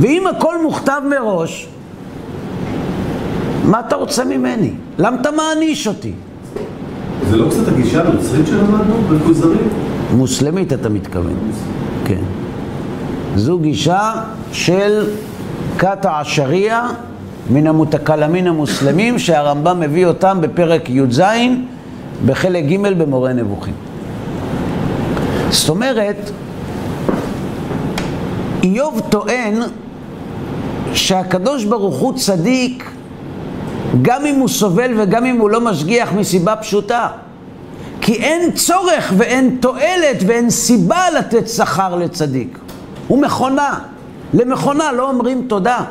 ואם 0.00 0.26
הכל 0.26 0.62
מוכתב 0.62 1.02
מראש, 1.10 1.68
מה 3.64 3.80
אתה 3.80 3.96
רוצה 3.96 4.24
ממני? 4.24 4.70
למה 4.98 5.20
אתה 5.20 5.30
מעניש 5.30 5.86
אותי? 5.86 6.12
זה 7.30 7.36
לא 7.36 7.50
קצת 7.50 7.68
הגישה 7.68 8.00
הנוצרית 8.00 8.46
שלמדנו 8.46 8.94
בכוזרים? 9.10 9.68
מוסלמית 10.16 10.72
אתה 10.72 10.88
מתכוון, 10.88 11.36
כן. 12.04 12.20
זו 13.36 13.58
גישה 13.58 14.12
של 14.52 15.06
כת 15.78 16.04
העשריה 16.04 16.88
מן 17.52 17.66
המותקלמין 17.66 18.46
המוסלמים 18.46 19.18
שהרמב"ם 19.18 19.80
מביא 19.80 20.06
אותם 20.06 20.38
בפרק 20.40 20.90
י"ז 20.90 21.22
בחלק 22.26 22.64
ג' 22.64 22.98
במורה 22.98 23.32
נבוכים. 23.32 23.74
זאת 25.50 25.68
אומרת, 25.68 26.30
איוב 28.62 29.02
טוען 29.08 29.54
שהקדוש 30.94 31.64
ברוך 31.64 31.98
הוא 31.98 32.12
צדיק 32.16 32.90
גם 34.02 34.26
אם 34.26 34.34
הוא 34.34 34.48
סובל 34.48 34.92
וגם 35.00 35.24
אם 35.24 35.40
הוא 35.40 35.50
לא 35.50 35.60
משגיח 35.60 36.12
מסיבה 36.12 36.56
פשוטה. 36.56 37.08
כי 38.00 38.14
אין 38.14 38.52
צורך 38.52 39.12
ואין 39.16 39.56
תועלת 39.60 40.16
ואין 40.26 40.50
סיבה 40.50 41.10
לתת 41.18 41.48
שכר 41.48 41.96
לצדיק. 41.96 42.58
הוא 43.08 43.22
מכונה. 43.22 43.78
למכונה 44.34 44.92
לא 44.92 45.10
אומרים 45.10 45.44
תודה. 45.48 45.84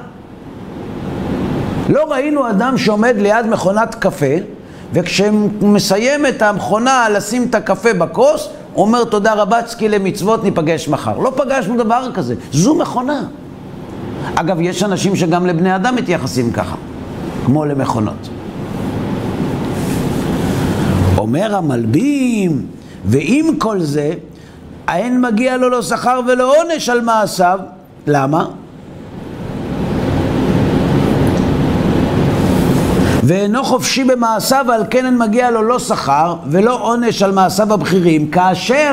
לא 1.92 2.12
ראינו 2.12 2.50
אדם 2.50 2.78
שעומד 2.78 3.16
ליד 3.18 3.46
מכונת 3.46 3.96
קפה, 3.96 4.36
וכשהוא 4.94 5.50
מסיים 5.62 6.26
את 6.26 6.42
המכונה 6.42 7.08
לשים 7.10 7.48
את 7.50 7.56
הקפה 7.56 7.94
בכוס, 7.94 8.50
אומר 8.76 9.04
תודה 9.04 9.34
רבה, 9.34 9.62
צקי 9.62 9.90
למצוות, 9.90 10.44
ניפגש 10.44 10.88
מחר. 10.88 11.18
לא 11.18 11.34
פגשנו 11.36 11.78
דבר 11.78 12.12
כזה, 12.14 12.36
זו 12.52 12.76
מכונה. 12.76 13.24
אגב, 14.36 14.62
יש 14.62 14.84
אנשים 14.84 15.16
שגם 15.16 15.46
לבני 15.46 15.76
אדם 15.76 15.96
מתייחסים 15.96 16.52
ככה, 16.52 16.76
כמו 17.46 17.66
למכונות. 17.66 18.30
אומר 21.18 21.56
המלבים, 21.56 22.66
ועם 23.06 23.56
כל 23.58 23.80
זה, 23.80 24.14
האין 24.88 25.22
מגיע 25.22 25.58
לו 25.58 25.70
לא 25.70 25.82
שכר 25.82 26.20
ולא 26.28 26.54
עונש 26.58 26.90
על 26.90 27.02
מעשיו. 27.02 27.60
למה? 28.08 28.46
ואינו 33.24 33.64
חופשי 33.64 34.04
במעשיו, 34.04 34.66
ועל 34.68 34.84
כן 34.90 35.06
אין 35.06 35.18
מגיע 35.18 35.52
לו 35.52 35.64
לא 35.64 35.80
שכר 35.80 36.36
ולא 36.48 36.80
עונש 36.82 37.24
על 37.24 37.32
מעשיו 37.32 37.74
הבכירים, 37.74 38.32
כאשר 38.32 38.92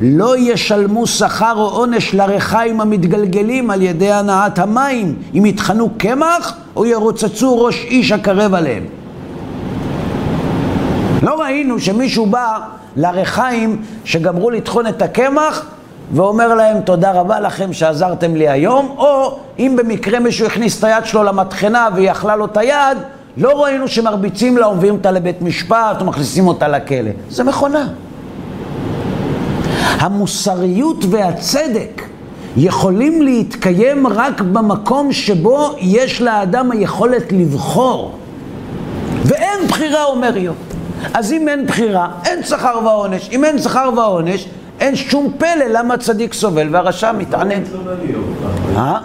לא 0.00 0.38
ישלמו 0.38 1.06
שכר 1.06 1.52
או 1.56 1.68
עונש 1.68 2.14
לרחיים 2.14 2.80
המתגלגלים 2.80 3.70
על 3.70 3.82
ידי 3.82 4.12
הנעת 4.12 4.58
המים, 4.58 5.14
אם 5.34 5.46
יטחנו 5.46 5.90
קמח 5.98 6.56
או 6.76 6.84
ירוצצו 6.84 7.64
ראש 7.64 7.84
איש 7.84 8.12
הקרב 8.12 8.54
עליהם. 8.54 8.84
לא 11.22 11.40
ראינו 11.40 11.80
שמישהו 11.80 12.26
בא 12.26 12.58
לרחיים 12.96 13.82
שגמרו 14.04 14.50
לטחון 14.50 14.86
את 14.86 15.02
הקמח 15.02 15.66
ואומר 16.12 16.54
להם 16.54 16.80
תודה 16.80 17.12
רבה 17.12 17.40
לכם 17.40 17.72
שעזרתם 17.72 18.36
לי 18.36 18.48
היום, 18.48 18.94
או 18.98 19.38
אם 19.58 19.74
במקרה 19.78 20.18
מישהו 20.18 20.46
הכניס 20.46 20.78
את 20.78 20.84
היד 20.84 21.04
שלו 21.04 21.22
למטחנה 21.22 21.88
והיא 21.94 22.10
אכלה 22.10 22.36
לו 22.36 22.44
את 22.44 22.56
היד, 22.56 22.98
לא 23.40 23.62
ראינו 23.64 23.88
שמרביצים 23.88 24.56
לה 24.56 24.68
ומביאים 24.68 24.94
אותה 24.94 25.10
לבית 25.10 25.42
משפט 25.42 26.02
ומכניסים 26.02 26.46
אותה 26.48 26.68
לכלא. 26.68 27.10
זה 27.30 27.44
מכונה. 27.44 27.88
המוסריות 29.98 31.04
והצדק 31.10 32.02
יכולים 32.56 33.22
להתקיים 33.22 34.06
רק 34.06 34.40
במקום 34.40 35.12
שבו 35.12 35.74
יש 35.78 36.20
לאדם 36.20 36.70
היכולת 36.70 37.32
לבחור. 37.32 38.18
ואין 39.24 39.66
בחירה, 39.68 40.04
אומר 40.04 40.36
איוב. 40.36 40.56
אז 41.14 41.32
אם 41.32 41.48
אין 41.48 41.66
בחירה, 41.66 42.08
אין 42.24 42.42
שכר 42.42 42.78
ועונש. 42.84 43.28
אם 43.32 43.44
אין 43.44 43.58
שכר 43.58 43.90
ועונש, 43.96 44.48
אין 44.80 44.96
שום 44.96 45.32
פלא 45.38 45.64
למה 45.70 45.94
הצדיק 45.94 46.32
סובל 46.32 46.68
והרשע 46.70 47.12
מתענן. 47.12 47.62
אה? 48.76 48.98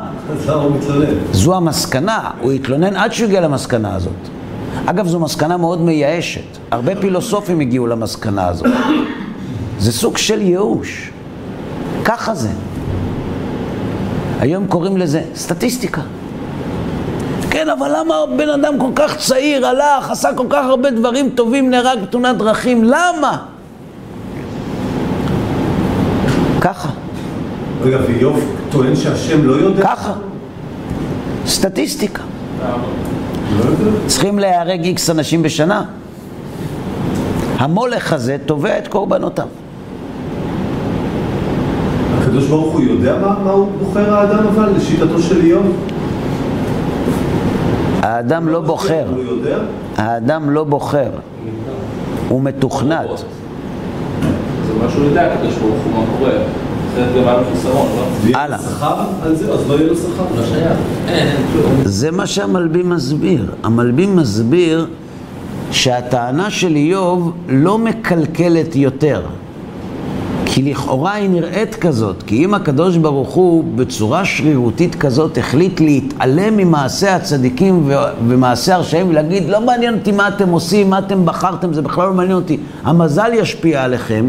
זו 1.31 1.55
המסקנה, 1.55 2.31
הוא 2.41 2.51
התלונן 2.51 2.95
עד 2.95 3.13
שהוא 3.13 3.27
הגיע 3.27 3.41
למסקנה 3.41 3.95
הזאת. 3.95 4.13
אגב, 4.85 5.07
זו 5.07 5.19
מסקנה 5.19 5.57
מאוד 5.57 5.81
מייאשת. 5.81 6.57
הרבה 6.71 6.95
פילוסופים 6.95 7.59
הגיעו 7.59 7.87
למסקנה 7.87 8.47
הזאת. 8.47 8.67
זה 9.79 9.91
סוג 9.91 10.17
של 10.17 10.41
ייאוש. 10.41 11.11
ככה 12.05 12.35
זה. 12.35 12.49
היום 14.39 14.67
קוראים 14.67 14.97
לזה 14.97 15.21
סטטיסטיקה. 15.35 16.01
כן, 17.49 17.69
אבל 17.69 17.91
למה 17.99 18.15
בן 18.37 18.49
אדם 18.49 18.79
כל 18.79 18.91
כך 18.95 19.17
צעיר, 19.17 19.67
הלך, 19.67 20.11
עשה 20.11 20.29
כל 20.35 20.45
כך 20.49 20.65
הרבה 20.65 20.91
דברים 20.91 21.29
טובים, 21.29 21.69
נהרג 21.69 21.99
בתאונת 22.01 22.37
דרכים? 22.37 22.83
למה? 22.83 23.37
ככה, 26.65 26.89
רגע, 27.81 27.97
ואיוב 28.07 28.39
טוען 28.71 28.95
שהשם 28.95 29.47
לא 29.47 29.53
יודע? 29.53 29.83
ככה. 29.83 30.13
סטטיסטיקה. 31.47 32.23
לא 33.57 33.63
יודע. 33.63 34.07
צריכים 34.07 34.39
להיהרג 34.39 34.83
איקס 34.83 35.09
אנשים 35.09 35.43
בשנה. 35.43 35.85
המולך 37.57 38.13
הזה 38.13 38.37
תובע 38.45 38.77
את 38.77 38.87
קורבנותיו. 38.87 39.47
הקדוש 42.17 42.45
ברוך 42.47 42.73
הוא 42.73 42.81
יודע 42.81 43.17
מה, 43.21 43.39
מה 43.43 43.51
הוא 43.51 43.67
בוחר 43.79 44.13
האדם 44.13 44.47
אבל, 44.47 44.69
לשיטתו 44.77 45.21
של 45.21 45.41
איוב? 45.41 45.65
האדם 48.01 48.47
לא 48.47 48.61
בוחר, 48.61 49.05
הוא 49.15 49.23
יודע? 49.23 49.57
האדם 49.97 50.49
לא 50.49 50.63
בוחר, 50.63 51.09
הוא 52.29 52.41
מתוכנת. 52.41 53.09
זה 54.67 54.83
מה 54.83 54.91
שהוא 54.91 55.05
יודע, 55.05 55.33
הקדוש 55.33 55.53
ברוך 55.53 55.75
הוא 55.85 55.93
מה 55.93 56.05
קורה. 56.17 56.31
לא? 56.31 57.85
הלאה. 58.33 58.57
לא. 58.81 58.87
לא. 61.55 61.69
זה 61.85 62.11
מה 62.11 62.27
שהמלבים 62.27 62.89
מסביר. 62.89 63.51
המלבים 63.63 64.15
מסביר 64.15 64.87
שהטענה 65.71 66.49
של 66.49 66.75
איוב 66.75 67.31
לא 67.49 67.77
מקלקלת 67.77 68.75
יותר. 68.75 69.21
כי 70.45 70.61
לכאורה 70.61 71.13
היא 71.13 71.29
נראית 71.29 71.75
כזאת, 71.75 72.23
כי 72.23 72.45
אם 72.45 72.53
הקדוש 72.53 72.97
ברוך 72.97 73.29
הוא 73.29 73.63
בצורה 73.75 74.25
שרירותית 74.25 74.95
כזאת 74.95 75.37
החליט 75.37 75.79
להתעלם 75.79 76.57
ממעשה 76.57 77.15
הצדיקים 77.15 77.83
ו- 77.87 77.93
ומעשה 78.27 78.75
הרשעים 78.75 79.09
ולהגיד 79.09 79.49
לא 79.49 79.61
מעניין 79.61 79.93
אותי 79.93 80.11
מה 80.11 80.27
אתם 80.27 80.49
עושים, 80.49 80.89
מה 80.89 80.99
אתם 80.99 81.25
בחרתם, 81.25 81.73
זה 81.73 81.81
בכלל 81.81 82.07
לא 82.07 82.13
מעניין 82.13 82.35
אותי, 82.35 82.57
המזל 82.83 83.31
ישפיע 83.33 83.83
עליכם, 83.83 84.25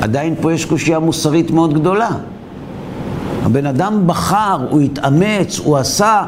עדיין 0.00 0.34
פה 0.40 0.52
יש 0.52 0.64
קושייה 0.64 0.98
מוסרית 0.98 1.50
מאוד 1.50 1.74
גדולה. 1.74 2.08
הבן 3.44 3.66
אדם 3.66 4.02
בחר, 4.06 4.58
הוא 4.70 4.80
התאמץ, 4.80 5.58
הוא 5.58 5.76
עשה, 5.76 6.24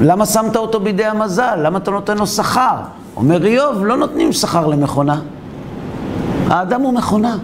למה 0.00 0.26
שמת 0.26 0.56
אותו 0.56 0.80
בידי 0.80 1.04
המזל? 1.04 1.58
למה 1.62 1.78
אתה 1.78 1.90
נותן 1.90 2.18
לו 2.18 2.26
שכר? 2.26 2.76
אומר 3.16 3.46
איוב, 3.46 3.84
לא 3.86 3.96
נותנים 3.96 4.32
שכר 4.32 4.66
למכונה. 4.66 5.20
האדם 6.48 6.80
הוא 6.80 6.94
מכונה. 6.94 7.36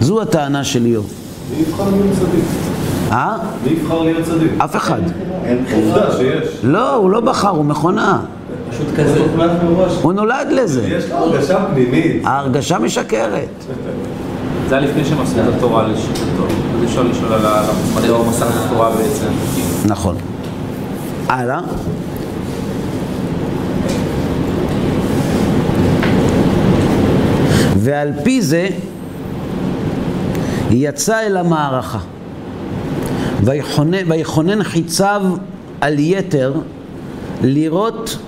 זו 0.00 0.22
הטענה 0.22 0.64
של 0.64 0.86
איוב. 0.86 1.12
מי 1.50 1.62
יבחר 1.62 1.84
להיות 1.90 2.12
צדיק? 2.18 2.44
אה? 3.12 3.36
מי 3.64 3.70
יבחר 3.72 4.02
להיות 4.02 4.24
צדיק? 4.24 4.50
אף 4.58 4.76
אחד. 4.76 5.00
עובדה 5.74 6.16
שיש. 6.16 6.48
לא, 6.62 6.94
הוא 6.94 7.10
לא 7.10 7.20
בחר, 7.20 7.48
הוא 7.48 7.64
מכונה. 7.64 8.20
פשוט 8.72 8.86
כזה. 8.96 9.20
הוא 10.02 10.12
נולד 10.12 10.48
לזה. 10.50 10.88
יש 10.88 11.10
לו 11.10 11.16
הרגשה 11.16 11.64
פנימית. 11.72 12.22
ההרגשה 12.24 12.78
משקרת. 12.78 13.48
זה 14.68 14.76
היה 14.76 14.86
לפני 14.86 15.04
שהם 15.04 15.20
עשו 15.20 15.34
את 15.40 15.54
התורה 15.56 15.88
לשיטתו. 15.88 16.44
אז 16.78 16.84
אפשר 16.84 17.02
לשאול 17.02 17.32
על 17.32 17.46
ה- 17.46 17.62
מדוע 17.96 18.18
הוא 18.18 18.26
מסר 18.26 18.48
את 18.48 18.64
התורה 18.66 18.90
בעצם. 18.90 19.26
נכון. 19.86 20.16
הלאה. 21.28 21.60
ועל 27.76 28.12
פי 28.24 28.42
זה 28.42 28.68
יצא 30.70 31.20
אל 31.20 31.36
המערכה 31.36 31.98
ויכונן, 33.44 34.10
ויכונן 34.12 34.62
חיציו 34.62 35.22
על 35.80 35.98
יתר 35.98 36.54
לראות 37.42 38.18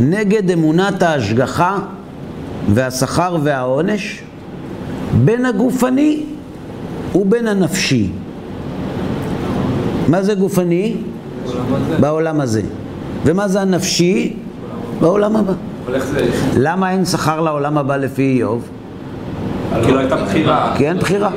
נגד 0.00 0.50
אמונת 0.50 1.02
ההשגחה 1.02 1.78
והשכר 2.74 3.36
והעונש 3.42 4.22
בין 5.24 5.46
הגופני 5.46 6.22
ובין 7.14 7.46
הנפשי. 7.48 8.10
מה 10.08 10.22
זה 10.22 10.34
גופני? 10.34 10.96
בעולם 12.00 12.40
הזה. 12.40 12.62
ומה 13.24 13.48
זה 13.48 13.60
הנפשי? 13.60 14.36
בעולם 15.00 15.36
הבא. 15.36 15.52
למה 16.56 16.90
אין 16.90 17.04
שכר 17.04 17.40
לעולם 17.40 17.78
הבא 17.78 17.96
לפי 17.96 18.22
איוב? 18.22 18.68
כי 19.84 19.92
לא 19.92 19.98
הייתה 19.98 20.16
בחירה. 20.16 20.74
כי 20.76 20.88
אין 20.88 20.98
בחירה. 20.98 21.30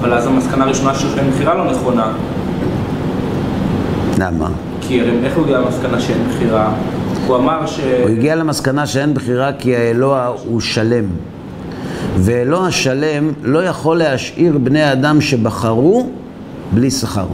אבל 0.00 0.14
אז 0.14 0.26
המסקנה 0.26 0.64
הראשונה 0.64 0.94
שאין 0.94 1.30
בחירה 1.30 1.54
לא 1.54 1.70
נכונה. 1.70 2.12
למה? 4.18 4.48
כי 4.80 5.00
איך 5.00 5.36
הוא 5.36 5.44
הגיע 5.44 5.58
למסקנה 5.58 6.00
שאין 6.00 6.28
בחירה? 6.28 6.72
הוא 7.30 7.38
אמר 7.38 7.66
ש... 7.66 7.80
הוא 8.02 8.08
הגיע 8.08 8.34
למסקנה 8.34 8.86
שאין 8.86 9.14
בחירה 9.14 9.52
כי 9.52 9.76
האלוה 9.76 10.26
הוא 10.44 10.60
שלם. 10.60 11.04
ואלוה 12.16 12.66
השלם 12.66 13.32
לא 13.42 13.64
יכול 13.64 13.98
להשאיר 13.98 14.58
בני 14.58 14.92
אדם 14.92 15.20
שבחרו 15.20 16.10
בלי 16.72 16.90
שכר. 16.90 17.20
הוא 17.20 17.28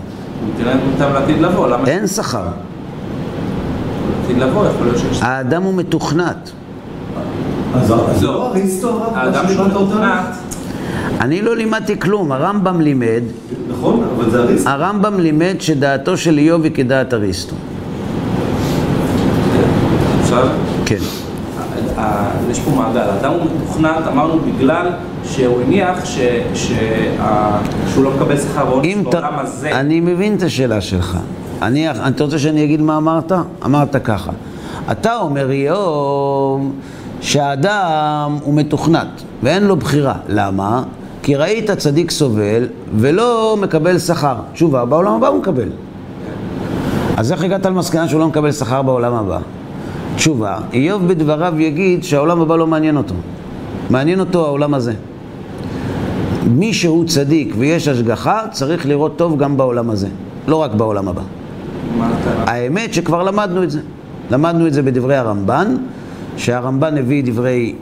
ייתן 0.58 0.78
אותם 0.92 1.14
לעתיד 1.14 1.40
לבוא, 1.40 1.68
למה? 1.68 1.88
אין 1.88 2.06
שכר. 2.06 2.44
לעתיד 4.22 4.38
לבוא, 4.42 4.66
יכול 4.66 4.86
להיות 4.86 4.98
שיש... 4.98 5.22
האדם 5.22 5.62
הוא 5.62 5.74
מתוכנת. 5.74 6.50
אז 7.74 7.92
אז 7.92 8.22
לא. 8.22 8.32
לא 8.32 8.48
אריסטו 8.48 8.88
הרב? 8.88 9.12
האדם 9.14 9.44
שהוא? 9.48 9.66
מתוכנת, 9.66 10.36
אני 11.20 11.42
לא 11.42 11.56
לימדתי 11.56 12.00
כלום, 12.00 12.32
הרמב"ם 12.32 12.80
לימד, 12.80 13.22
נכון, 13.70 14.04
אבל 14.16 14.30
זה 14.30 14.38
אריסטו. 14.42 14.70
הרמב"ם 14.70 15.20
לימד 15.20 15.54
שדעתו 15.60 16.16
של 16.16 16.38
איוב 16.38 16.64
היא 16.64 16.72
כדעת 16.74 17.14
אריסטו. 17.14 17.56
עכשיו, 20.36 20.56
כן. 20.86 20.96
יש 22.50 22.60
פה 22.60 22.70
מעגל, 22.70 22.98
האדם 23.00 23.32
הוא 23.32 23.40
מתוכנת, 23.56 24.06
אמרנו 24.12 24.38
בגלל 24.40 24.86
שהוא 25.24 25.60
הניח 25.62 26.04
ש- 26.04 26.18
שה- 26.54 27.58
שהוא 27.92 28.04
לא 28.04 28.10
מקבל 28.16 28.36
שכר 28.38 28.64
ועונש 28.68 28.86
אם 28.86 29.04
בעולם. 29.04 29.32
הזה. 29.38 29.70
אני 29.80 30.00
מבין 30.00 30.36
את 30.36 30.42
השאלה 30.42 30.80
שלך. 30.80 31.18
אני, 31.62 31.90
אתה 31.90 32.24
רוצה 32.24 32.38
שאני 32.38 32.64
אגיד 32.64 32.80
מה 32.80 32.96
אמרת? 32.96 33.32
אמרת 33.64 33.96
ככה. 34.04 34.30
אתה 34.90 35.16
אומר, 35.16 35.50
איוב, 35.50 36.72
שהאדם 37.20 38.38
הוא 38.42 38.54
מתוכנת 38.54 39.08
ואין 39.42 39.64
לו 39.64 39.76
בחירה. 39.76 40.14
למה? 40.28 40.82
כי 41.22 41.36
ראית 41.36 41.70
צדיק 41.70 42.10
סובל 42.10 42.66
ולא 42.96 43.56
מקבל 43.60 43.98
שכר. 43.98 44.34
תשובה, 44.52 44.84
בעולם 44.84 45.12
הבא 45.14 45.26
הוא 45.28 45.38
מקבל. 45.38 45.68
אז 47.16 47.32
איך 47.32 47.42
הגעת 47.44 47.66
למסקנה 47.66 48.08
שהוא 48.08 48.20
לא 48.20 48.28
מקבל 48.28 48.52
שכר 48.52 48.82
בעולם 48.82 49.14
הבא? 49.14 49.38
תשובה, 50.14 50.58
איוב 50.72 51.08
בדבריו 51.08 51.60
יגיד 51.60 52.04
שהעולם 52.04 52.40
הבא 52.40 52.56
לא 52.56 52.66
מעניין 52.66 52.96
אותו. 52.96 53.14
מעניין 53.90 54.20
אותו 54.20 54.44
העולם 54.46 54.74
הזה. 54.74 54.92
מי 56.46 56.72
שהוא 56.72 57.06
צדיק 57.06 57.54
ויש 57.58 57.88
השגחה, 57.88 58.40
צריך 58.50 58.86
לראות 58.86 59.16
טוב 59.16 59.38
גם 59.38 59.56
בעולם 59.56 59.90
הזה, 59.90 60.08
לא 60.48 60.56
רק 60.56 60.74
בעולם 60.74 61.08
הבא. 61.08 61.22
האמת 62.46 62.94
שכבר 62.94 63.22
למדנו 63.22 63.62
את 63.62 63.70
זה. 63.70 63.80
למדנו 64.30 64.66
את 64.66 64.72
זה 64.72 64.82
בדברי 64.82 65.16
הרמב"ן, 65.16 65.76
שהרמב"ן 66.36 66.98
הביא 66.98 67.22
דברי 67.24 67.74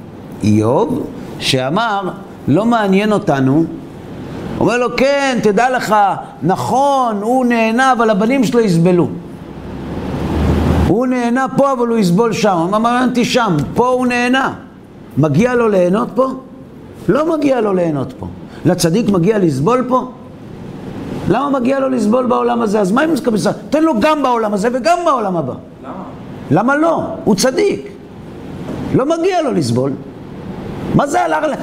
איוב, 0.43 1.07
שאמר, 1.39 2.11
לא 2.49 2.67
מעניין 2.67 3.13
אותנו. 3.13 3.65
אומר 4.61 4.79
לו, 4.79 4.97
כן, 4.97 5.39
תדע 5.43 5.77
לך, 5.77 5.95
נכון, 6.43 7.17
הוא 7.23 7.47
נהנה, 7.47 7.93
אבל 7.93 8.11
הבנים 8.11 8.45
שלו 8.45 8.61
יסבלו. 8.61 9.09
הוא 10.87 11.07
נהנה 11.07 11.47
פה, 11.57 11.73
אבל 11.73 11.89
הוא 11.89 11.99
יסבול 11.99 12.33
שם. 12.33 12.57
אמר, 12.69 12.79
מעניין 12.79 13.25
שם, 13.25 13.57
פה 13.75 13.89
הוא 13.89 14.07
נהנה. 14.07 14.55
מגיע 15.19 15.55
לו 15.55 15.69
ליהנות 15.69 16.09
פה? 16.15 16.29
לא 17.09 17.37
מגיע 17.37 17.61
לו 17.61 17.73
ליהנות 17.73 18.13
פה. 18.19 18.27
לצדיק 18.65 19.09
מגיע 19.09 19.39
לסבול 19.39 19.85
פה? 19.89 20.11
למה 21.29 21.61
מגיע 21.61 21.81
לו 21.81 21.89
לסבול 21.89 22.27
בעולם 22.27 22.63
הזה? 22.63 22.81
אז 22.81 22.93
מה 22.93 23.05
אם 23.05 23.13
נזכר 23.13 23.31
בזה? 23.31 23.51
תן 23.71 23.83
לו 23.83 23.93
גם 24.01 24.23
בעולם 24.23 24.55
הזה 24.55 24.69
וגם 24.73 24.99
בעולם 25.05 25.37
הבא. 25.37 25.53
למה? 25.85 25.93
למה 26.51 26.77
לא? 26.77 27.03
הוא 27.25 27.35
צדיק. 27.35 27.89
לא 28.95 29.05
מגיע 29.07 29.43
לו 29.43 29.53
לסבול. 29.53 29.93
מה 30.95 31.07
זה 31.07 31.25
הלך 31.25 31.45
ל... 31.45 31.55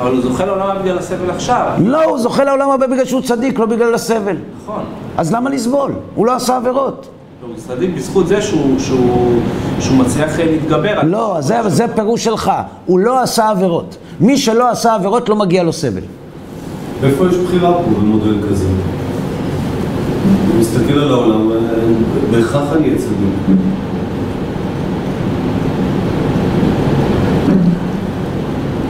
אבל 0.00 0.10
הוא 0.12 0.20
זוכה 0.22 0.44
לעולם 0.44 0.76
בגלל 0.82 0.98
הסבל 0.98 1.30
עכשיו. 1.30 1.72
לא, 1.78 2.04
הוא 2.04 2.18
זוכה 2.18 2.44
לעולם 2.44 2.70
הבא 2.70 2.86
בגלל 2.86 3.04
שהוא 3.04 3.22
צדיק, 3.22 3.58
לא 3.58 3.66
בגלל 3.66 3.94
הסבל. 3.94 4.36
נכון. 4.62 4.84
אז 5.16 5.32
למה 5.32 5.50
לסבול? 5.50 5.92
הוא 6.14 6.26
לא 6.26 6.34
עשה 6.34 6.56
עבירות. 6.56 7.08
הוא 7.46 7.54
צדיק 7.56 7.90
בזכות 7.96 8.28
זה 8.28 8.42
שהוא, 8.42 8.78
שהוא, 8.78 9.40
שהוא 9.80 9.96
מצליח 9.96 10.40
אה, 10.40 10.44
להתגבר. 10.44 11.02
לא, 11.02 11.36
זה, 11.40 11.56
זה 11.66 11.86
פירוש 11.94 12.24
שלך. 12.24 12.52
הוא 12.86 12.98
לא 12.98 13.22
עשה 13.22 13.48
עבירות. 13.48 13.96
מי 14.20 14.38
שלא 14.38 14.70
עשה 14.70 14.94
עבירות 14.94 15.28
לא 15.28 15.36
מגיע 15.36 15.62
לו 15.62 15.72
סבל. 15.72 16.02
איפה 17.02 17.26
יש 17.26 17.36
בחירה 17.36 17.72
פה 17.72 17.90
במודל 18.00 18.48
כזה? 18.50 18.64
אני 20.24 20.60
מסתכל 20.60 20.98
על 20.98 21.12
העולם, 21.12 21.52
אה, 21.52 21.56
בהכרח 22.30 22.72
אני 22.76 22.88
אהיה 22.88 22.98
צדיק. 22.98 23.58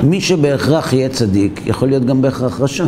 מי 0.02 0.20
שבהכרח 0.20 0.92
יהיה 0.92 1.08
צדיק, 1.08 1.60
יכול 1.66 1.88
להיות 1.88 2.04
גם 2.04 2.22
בהכרח 2.22 2.60
רשע. 2.60 2.86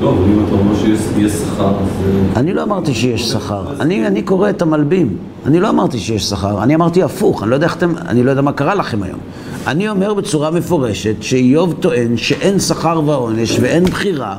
לא, 0.00 0.10
אבל 0.10 0.24
אם 0.24 0.44
אתה 0.46 0.54
אומר 0.54 0.74
שיש 0.76 1.32
שכר, 1.32 1.68
אז... 1.68 1.88
אה, 2.04 2.40
אני 2.40 2.54
לא 2.54 2.62
אמרתי 2.62 2.94
שיש 2.94 3.30
שכר. 3.30 3.64
אני, 3.80 4.06
אני 4.06 4.22
קורא 4.22 4.50
את 4.50 4.62
המלבים. 4.62 5.16
אני 5.46 5.60
לא 5.60 5.68
אמרתי 5.68 5.98
שיש 5.98 6.24
שכר. 6.24 6.62
אני 6.62 6.74
אמרתי 6.74 7.02
הפוך. 7.02 7.42
אני 7.42 7.50
לא 7.50 7.54
יודע 7.54 7.66
אתם... 7.66 7.92
אני 8.08 8.22
לא 8.22 8.30
יודע 8.30 8.42
מה 8.42 8.52
קרה 8.52 8.74
לכם 8.74 9.02
היום. 9.02 9.18
אני 9.66 9.88
אומר 9.88 10.14
בצורה 10.14 10.50
מפורשת 10.50 11.14
שאיוב 11.20 11.74
טוען 11.80 12.16
שאין 12.16 12.58
שכר 12.58 13.00
ועונש 13.06 13.58
ואין 13.60 13.84
בחירה 13.84 14.36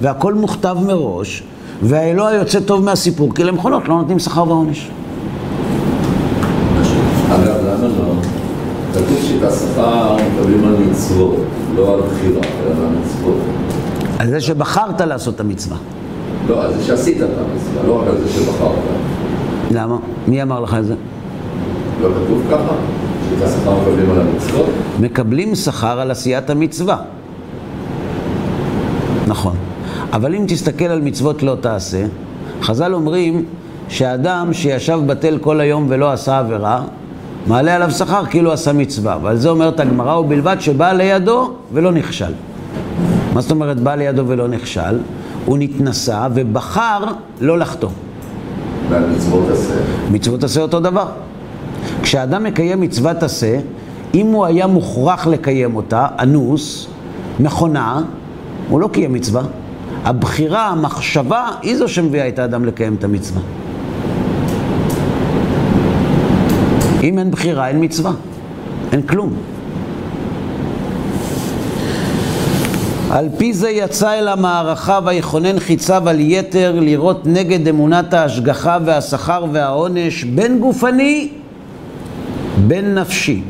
והכל 0.00 0.34
מוכתב 0.34 0.76
מראש 0.86 1.42
והאלוה 1.82 2.34
יוצא 2.34 2.60
טוב 2.60 2.84
מהסיפור 2.84 3.34
כי 3.34 3.44
למכונות 3.44 3.88
לא 3.88 3.94
נותנים 3.94 4.18
שכר 4.18 4.48
ועונש. 4.48 4.90
אגב, 7.28 7.56
למה 7.64 7.88
לא? 7.88 8.14
כתוב 8.94 9.18
שאת 9.22 9.42
השכר 9.42 10.16
מקבלים 10.16 10.64
על 10.64 10.74
מצוות, 10.90 11.36
לא 11.76 11.94
על 11.94 12.00
בחירה, 12.00 12.40
אלא 12.40 12.86
על 12.86 12.94
מצוות. 13.00 13.36
על 14.18 14.30
זה 14.30 14.40
שבחרת 14.40 15.00
לעשות 15.00 15.34
את 15.34 15.40
המצווה. 15.40 15.76
לא, 16.48 16.64
על 16.64 16.74
זה 16.74 16.84
שעשית 16.84 17.16
את 17.16 17.22
המצווה, 17.22 17.86
לא 17.86 18.02
רק 18.02 18.08
על 18.08 18.18
זה 18.18 18.28
שבחרת. 18.28 18.78
למה? 19.70 19.96
מי 20.28 20.42
אמר 20.42 20.60
לך 20.60 20.76
את 20.78 20.86
זה? 20.86 20.94
לא 22.02 22.08
כתוב 22.08 22.42
ככה? 22.50 22.74
שאת 23.30 23.48
השכר 23.48 23.74
מקבלים 23.80 24.10
על 24.10 24.20
המצוות? 24.20 24.66
מקבלים 25.00 25.54
שכר 25.54 26.00
על 26.00 26.10
עשיית 26.10 26.50
המצווה. 26.50 26.96
נכון. 29.26 29.54
אבל 30.12 30.34
אם 30.34 30.44
תסתכל 30.48 30.84
על 30.84 31.00
מצוות 31.00 31.42
לא 31.42 31.56
תעשה, 31.60 32.04
חז"ל 32.62 32.94
אומרים 32.94 33.44
שאדם 33.88 34.52
שישב 34.52 35.00
בטל 35.06 35.38
כל 35.40 35.60
היום 35.60 35.86
ולא 35.88 36.12
עשה 36.12 36.38
עבירה, 36.38 36.82
מעלה 37.46 37.74
עליו 37.74 37.90
שכר 37.90 38.26
כאילו 38.26 38.52
עשה 38.52 38.72
מצווה. 38.72 39.18
ועל 39.22 39.36
זה 39.36 39.48
אומרת 39.48 39.80
הגמרא, 39.80 40.16
ובלבד 40.16 40.56
שבא 40.60 40.92
לידו 40.92 41.52
ולא 41.72 41.92
נכשל. 41.92 42.32
מה 43.36 43.42
זאת 43.42 43.50
אומרת 43.50 43.80
בא 43.80 43.94
לידו 43.94 44.24
ולא 44.26 44.48
נכשל? 44.48 44.98
הוא 45.44 45.58
נתנסה 45.58 46.26
ובחר 46.34 47.04
לא. 47.40 47.56
ועל 48.88 49.02
מצוות 49.10 49.50
עשה. 49.50 49.74
מצוות 50.10 50.44
עשה 50.44 50.60
אותו 50.60 50.80
דבר. 50.80 51.06
כשאדם 52.02 52.44
מקיים 52.44 52.80
מצוות 52.80 53.22
עשה, 53.22 53.58
אם 54.14 54.26
הוא 54.26 54.46
היה 54.46 54.66
מוכרח 54.66 55.26
לקיים 55.26 55.76
אותה, 55.76 56.06
אנוס, 56.18 56.86
מכונה, 57.40 58.02
הוא 58.68 58.80
לא 58.80 58.88
קיים 58.92 59.12
מצווה. 59.12 59.42
הבחירה, 60.04 60.66
המחשבה, 60.66 61.48
היא 61.62 61.76
זו 61.76 61.88
שמביאה 61.88 62.28
את 62.28 62.38
האדם 62.38 62.64
לקיים 62.64 62.94
את 62.98 63.04
המצווה. 63.04 63.42
אם 67.02 67.18
אין 67.18 67.30
בחירה, 67.30 67.68
אין 67.68 67.84
מצווה. 67.84 68.12
אין 68.92 69.02
כלום. 69.02 69.32
על 73.16 73.28
פי 73.36 73.52
זה 73.52 73.70
יצא 73.70 74.12
אל 74.12 74.28
המערכה 74.28 74.98
ויכונן 75.04 75.58
חיציו 75.60 76.08
על 76.08 76.20
יתר 76.20 76.80
לראות 76.80 77.26
נגד 77.26 77.68
אמונת 77.68 78.14
ההשגחה 78.14 78.78
והשכר 78.84 79.44
והעונש 79.52 80.24
בין 80.24 80.58
גופני 80.58 81.28
בין 82.66 82.94
נפשי 82.94 83.42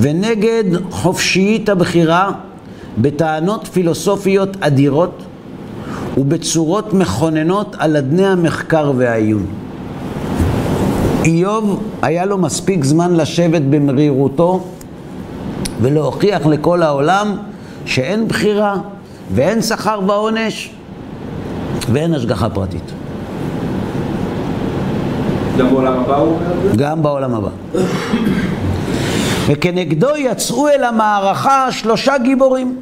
ונגד 0.00 0.64
חופשיית 0.90 1.68
הבחירה 1.68 2.30
בטענות 2.98 3.68
פילוסופיות 3.72 4.56
אדירות 4.60 5.22
ובצורות 6.18 6.94
מכוננות 6.94 7.76
על 7.78 7.96
אדני 7.96 8.26
המחקר 8.26 8.92
והעיון. 8.96 9.46
איוב 11.24 11.82
היה 12.02 12.24
לו 12.24 12.38
מספיק 12.38 12.84
זמן 12.84 13.14
לשבת 13.14 13.62
במרירותו 13.62 14.64
ולהוכיח 15.80 16.46
לכל 16.46 16.82
העולם 16.82 17.36
שאין 17.90 18.28
בחירה 18.28 18.76
ואין 19.34 19.62
שכר 19.62 20.00
ועונש 20.06 20.70
ואין 21.92 22.14
השגחה 22.14 22.48
פרטית. 22.48 22.92
גם 25.58 25.70
בעולם 25.70 25.98
הבא 25.98 26.16
הוא 26.16 26.28
אומר? 26.28 26.74
גם 26.76 27.02
בעולם 27.02 27.34
הבא. 27.34 27.48
וכנגדו 29.46 30.16
יצאו 30.16 30.68
אל 30.68 30.84
המערכה 30.84 31.72
שלושה 31.72 32.18
גיבורים, 32.18 32.76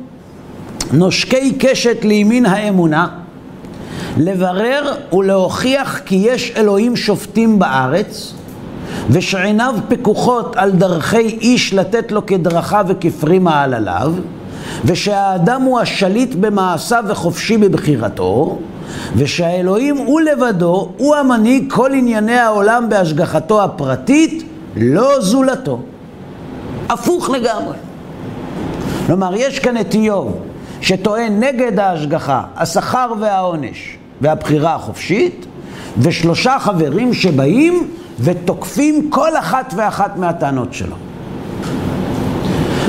נושקי 0.92 1.54
קשת 1.58 2.04
לימין 2.04 2.46
האמונה, 2.46 3.08
לברר 4.16 4.92
ולהוכיח 5.12 6.00
כי 6.04 6.14
יש 6.14 6.52
אלוהים 6.56 6.96
שופטים 6.96 7.58
בארץ, 7.58 8.32
ושעיניו 9.10 9.74
פקוחות 9.88 10.56
על 10.56 10.70
דרכי 10.70 11.38
איש 11.40 11.74
לתת 11.74 12.12
לו 12.12 12.26
כדרכה 12.26 12.82
וכפרי 12.88 13.38
מעלליו, 13.38 14.12
ושהאדם 14.84 15.62
הוא 15.62 15.80
השליט 15.80 16.34
במעשיו 16.34 17.04
וחופשי 17.08 17.56
בבחירתו, 17.56 18.58
ושהאלוהים 19.16 19.96
הוא 19.96 20.20
לבדו, 20.20 20.92
הוא 20.96 21.16
המנהיג 21.16 21.72
כל 21.72 21.90
ענייני 21.94 22.38
העולם 22.38 22.88
בהשגחתו 22.88 23.64
הפרטית, 23.64 24.42
לא 24.76 25.20
זולתו. 25.20 25.80
הפוך 26.88 27.30
לגמרי. 27.30 27.76
כלומר, 29.06 29.34
יש 29.36 29.58
כאן 29.58 29.80
את 29.80 29.94
איוב, 29.94 30.40
שטוען 30.80 31.40
נגד 31.40 31.78
ההשגחה, 31.78 32.42
השכר 32.56 33.12
והעונש 33.20 33.96
והבחירה 34.20 34.74
החופשית, 34.74 35.46
ושלושה 35.98 36.56
חברים 36.58 37.14
שבאים 37.14 37.90
ותוקפים 38.20 39.10
כל 39.10 39.36
אחת 39.36 39.74
ואחת 39.76 40.16
מהטענות 40.16 40.72
שלו. 40.72 40.96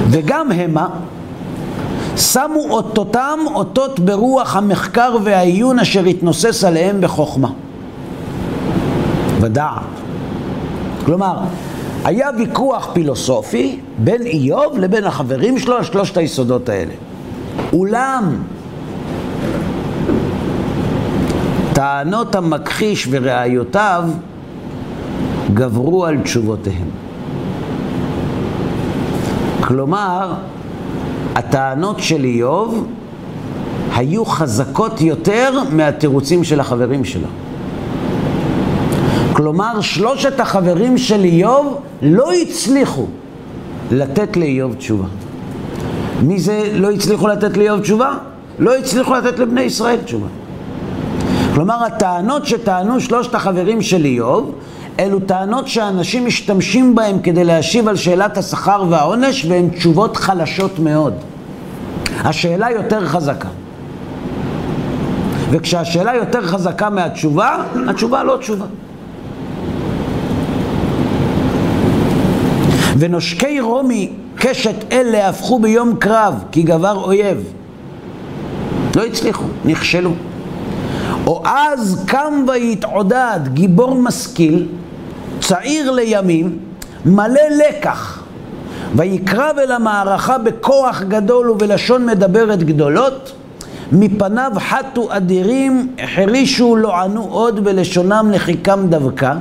וגם 0.10 0.52
המה 0.52 0.88
שמו 2.20 2.66
אותותם 2.70 3.40
אותות 3.56 4.00
ברוח 4.00 4.56
המחקר 4.56 5.18
והעיון 5.24 5.80
אשר 5.80 6.06
התנוסס 6.06 6.64
עליהם 6.64 7.02
בחוכמה. 7.02 7.50
ודעת. 9.42 9.82
כלומר, 11.06 11.38
היה 12.06 12.30
ויכוח 12.38 12.90
פילוסופי 12.94 13.80
בין 13.98 14.22
איוב 14.22 14.78
לבין 14.78 15.04
החברים 15.04 15.60
שלו 15.60 15.76
על 15.76 15.84
שלושת 15.84 16.18
היסודות 16.18 16.70
האלה. 16.70 16.94
אולם 17.74 18.36
טענות 21.74 22.36
המכחיש 22.36 23.08
וראיותיו 23.12 24.04
גברו 25.54 26.06
על 26.06 26.18
תשובותיהם. 26.24 26.90
כלומר, 29.62 30.34
הטענות 31.40 32.00
של 32.00 32.24
איוב 32.24 32.88
היו 33.96 34.26
חזקות 34.26 35.02
יותר 35.02 35.52
מהתירוצים 35.72 36.44
של 36.44 36.60
החברים 36.60 37.06
שלו. 37.06 37.28
כלומר, 39.34 39.82
שלושת 39.82 40.40
החברים 40.40 40.98
של 40.98 41.24
איוב 41.24 41.82
לא 42.02 42.34
הצליחו 42.34 43.06
לתת 43.92 44.38
לאיוב 44.38 44.74
תשובה. 44.74 45.06
מי 46.22 46.40
זה 46.40 46.72
לא 46.74 46.92
הצליחו 46.92 47.28
לתת 47.28 47.58
לאיוב 47.58 47.80
תשובה? 47.80 48.18
לא 48.60 48.76
הצליחו 48.78 49.14
לתת 49.14 49.40
לבני 49.40 49.62
ישראל 49.62 49.98
תשובה. 50.06 50.28
כלומר, 51.54 51.84
הטענות 51.84 52.46
שטענו 52.46 53.00
שלושת 53.00 53.36
החברים 53.36 53.82
של 53.82 54.06
איוב, 54.06 54.52
אלו 55.00 55.20
טענות 55.20 55.68
שאנשים 55.68 56.26
משתמשים 56.26 56.96
בהן 56.96 57.18
כדי 57.24 57.44
להשיב 57.44 57.88
על 57.88 57.96
שאלת 57.96 58.38
השכר 58.38 58.84
והעונש, 58.90 59.46
והן 59.46 59.70
תשובות 59.70 60.18
חלשות 60.18 60.80
מאוד. 60.80 61.14
השאלה 62.24 62.72
יותר 62.72 63.06
חזקה. 63.06 63.48
וכשהשאלה 65.52 66.16
יותר 66.16 66.48
חזקה 66.48 66.90
מהתשובה, 66.90 67.64
התשובה 67.90 68.24
לא 68.24 68.38
תשובה. 68.40 68.66
ונושקי 72.98 73.60
רומי 73.60 74.12
קשת 74.36 74.92
אלה 74.92 75.30
הפכו 75.30 75.60
ביום 75.60 75.96
קרב 76.00 76.44
כי 76.52 76.64
גבר 76.64 76.96
אויב. 76.96 77.54
לא 78.96 79.06
הצליחו, 79.06 79.46
נכשלו. 79.66 80.12
או 81.28 81.42
אז 81.46 82.04
קם 82.08 82.46
ויתעודד 82.48 83.40
גיבור 83.54 83.96
משכיל, 83.96 84.68
צעיר 85.50 85.92
לימים, 85.92 86.58
מלא 87.06 87.42
לקח, 87.68 88.24
ויקרב 88.96 89.56
אל 89.58 89.72
המערכה 89.72 90.38
בכוח 90.38 91.04
גדול 91.08 91.50
ובלשון 91.50 92.06
מדברת 92.06 92.64
גדולות, 92.64 93.32
מפניו 93.92 94.52
חטו 94.58 95.08
אדירים, 95.10 95.96
החרישו 96.00 96.76
לא 96.76 97.02
ענו 97.02 97.24
עוד 97.30 97.64
בלשונם 97.64 98.32
לחיקם 98.34 98.88
דווקא, 98.90 99.34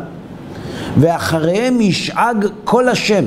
ואחריהם 0.98 1.80
ישאג 1.80 2.46
כל 2.64 2.88
השם, 2.88 3.24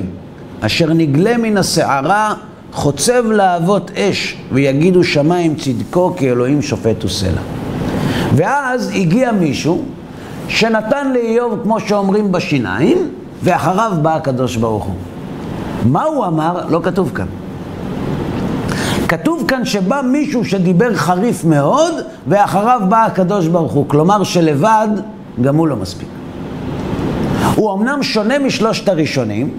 אשר 0.60 0.92
נגלה 0.92 1.36
מן 1.36 1.56
הסערה, 1.56 2.34
חוצב 2.72 3.24
להבות 3.30 3.90
אש, 3.90 4.36
ויגידו 4.52 5.04
שמיים 5.04 5.54
צדקו 5.54 6.14
כי 6.16 6.30
אלוהים 6.30 6.62
שופט 6.62 7.04
וסלע. 7.04 7.40
ואז 8.34 8.90
הגיע 8.94 9.32
מישהו 9.32 9.84
שנתן 10.52 11.12
לאיוב, 11.12 11.60
כמו 11.62 11.80
שאומרים, 11.80 12.32
בשיניים, 12.32 13.10
ואחריו 13.42 13.92
בא 14.02 14.16
הקדוש 14.16 14.56
ברוך 14.56 14.84
הוא. 14.84 14.94
מה 15.84 16.04
הוא 16.04 16.26
אמר? 16.26 16.66
לא 16.68 16.80
כתוב 16.82 17.10
כאן. 17.14 17.26
כתוב 19.08 19.44
כאן 19.48 19.64
שבא 19.64 20.00
מישהו 20.04 20.44
שדיבר 20.44 20.94
חריף 20.94 21.44
מאוד, 21.44 21.94
ואחריו 22.28 22.80
בא 22.88 23.04
הקדוש 23.04 23.46
ברוך 23.46 23.72
הוא. 23.72 23.88
כלומר 23.88 24.22
שלבד, 24.22 24.88
גם 25.42 25.56
הוא 25.56 25.68
לא 25.68 25.76
מספיק. 25.76 26.08
הוא 27.54 27.72
אמנם 27.72 28.02
שונה 28.02 28.38
משלושת 28.38 28.88
הראשונים, 28.88 29.50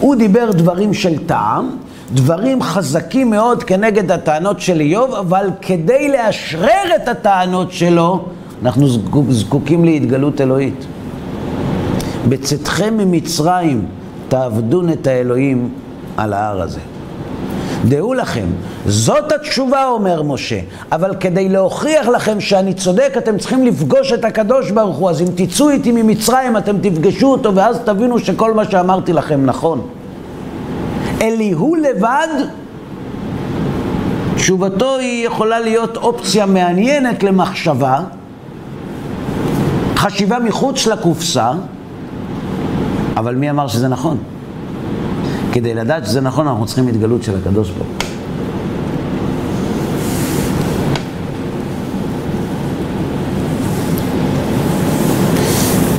הוא 0.00 0.14
דיבר 0.14 0.50
דברים 0.52 0.94
של 0.94 1.26
טעם, 1.26 1.70
דברים 2.12 2.62
חזקים 2.62 3.30
מאוד 3.30 3.62
כנגד 3.62 4.10
הטענות 4.12 4.60
של 4.60 4.80
איוב, 4.80 5.14
אבל 5.14 5.50
כדי 5.62 6.08
לאשרר 6.08 6.96
את 6.96 7.08
הטענות 7.08 7.72
שלו, 7.72 8.24
אנחנו 8.62 8.86
זקוקים 9.30 9.84
להתגלות 9.84 10.40
אלוהית. 10.40 10.86
בצאתכם 12.28 12.94
ממצרים 12.96 13.84
תעבדון 14.28 14.92
את 14.92 15.06
האלוהים 15.06 15.68
על 16.16 16.32
ההר 16.32 16.62
הזה. 16.62 16.80
דעו 17.84 18.14
לכם, 18.14 18.46
זאת 18.86 19.32
התשובה, 19.32 19.86
אומר 19.86 20.22
משה, 20.22 20.58
אבל 20.92 21.14
כדי 21.20 21.48
להוכיח 21.48 22.08
לכם 22.08 22.40
שאני 22.40 22.74
צודק, 22.74 23.14
אתם 23.18 23.38
צריכים 23.38 23.66
לפגוש 23.66 24.12
את 24.12 24.24
הקדוש 24.24 24.70
ברוך 24.70 24.96
הוא, 24.96 25.10
אז 25.10 25.22
אם 25.22 25.26
תצאו 25.34 25.70
איתי 25.70 25.92
ממצרים, 25.92 26.56
אתם 26.56 26.78
תפגשו 26.78 27.26
אותו, 27.26 27.54
ואז 27.54 27.78
תבינו 27.84 28.18
שכל 28.18 28.54
מה 28.54 28.64
שאמרתי 28.64 29.12
לכם 29.12 29.46
נכון. 29.46 29.86
אליהו 31.22 31.74
לבד, 31.74 32.28
תשובתו 34.34 34.96
היא 34.96 35.26
יכולה 35.26 35.60
להיות 35.60 35.96
אופציה 35.96 36.46
מעניינת 36.46 37.22
למחשבה, 37.22 38.00
חשיבה 39.98 40.38
מחוץ 40.38 40.86
לקופסה, 40.86 41.52
אבל 43.16 43.34
מי 43.34 43.50
אמר 43.50 43.68
שזה 43.68 43.88
נכון? 43.88 44.18
כדי 45.52 45.74
לדעת 45.74 46.06
שזה 46.06 46.20
נכון, 46.20 46.48
אנחנו 46.48 46.66
צריכים 46.66 46.88
התגלות 46.88 47.22
של 47.22 47.36
הקדוש 47.36 47.70
ברוך 47.70 47.88
הוא. 47.88 48.08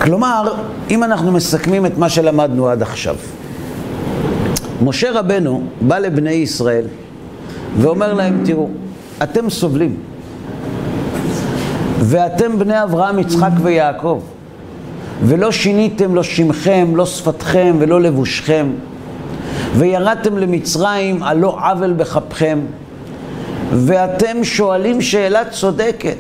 כלומר, 0.02 0.54
אם 0.90 1.04
אנחנו 1.04 1.32
מסכמים 1.32 1.86
את 1.86 1.98
מה 1.98 2.10
שלמדנו 2.10 2.70
עד 2.70 2.82
עכשיו, 2.82 3.16
משה 4.84 5.20
רבנו 5.20 5.64
בא 5.82 6.00
לבני 6.00 6.32
ישראל 6.32 6.86
ואומר 7.78 8.14
להם, 8.14 8.42
תראו, 8.46 8.70
אתם 9.24 9.50
סובלים, 9.50 9.96
ואתם 12.00 12.60
בני 12.60 12.84
אברהם, 12.84 13.20
יצחק 13.20 13.52
ויעקב, 13.62 14.22
ולא 15.24 15.52
שיניתם 15.52 16.16
לא 16.16 16.24
שמכם, 16.24 16.96
לא 16.96 17.06
שפתכם 17.06 17.76
ולא 17.80 18.02
לבושכם, 18.02 18.68
וירדתם 19.78 20.38
למצרים 20.38 21.24
על 21.24 21.38
לא 21.38 21.58
עוול 21.62 21.94
בכפכם, 21.94 22.60
ואתם 23.72 24.44
שואלים 24.44 25.02
שאלה 25.02 25.46
צודקת. 25.46 26.18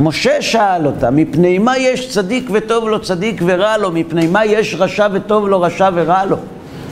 משה 0.00 0.42
שאל 0.42 0.86
אותה, 0.86 1.10
מפני 1.10 1.58
מה 1.58 1.78
יש 1.78 2.10
צדיק 2.10 2.50
וטוב 2.52 2.88
לו 2.88 3.00
צדיק 3.02 3.42
ורע 3.46 3.76
לו? 3.76 3.90
מפני 3.90 4.26
מה 4.26 4.44
יש 4.44 4.76
רשע 4.78 5.08
וטוב 5.12 5.48
לו 5.48 5.60
רשע 5.60 5.90
ורע 5.94 6.24
לו? 6.24 6.36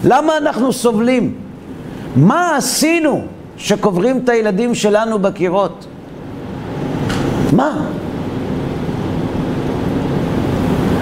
למה 0.05 0.37
אנחנו 0.37 0.73
סובלים? 0.73 1.35
מה 2.17 2.57
עשינו 2.57 3.25
שקוברים 3.57 4.19
את 4.25 4.29
הילדים 4.29 4.75
שלנו 4.75 5.19
בקירות? 5.19 5.87
מה? 7.53 7.87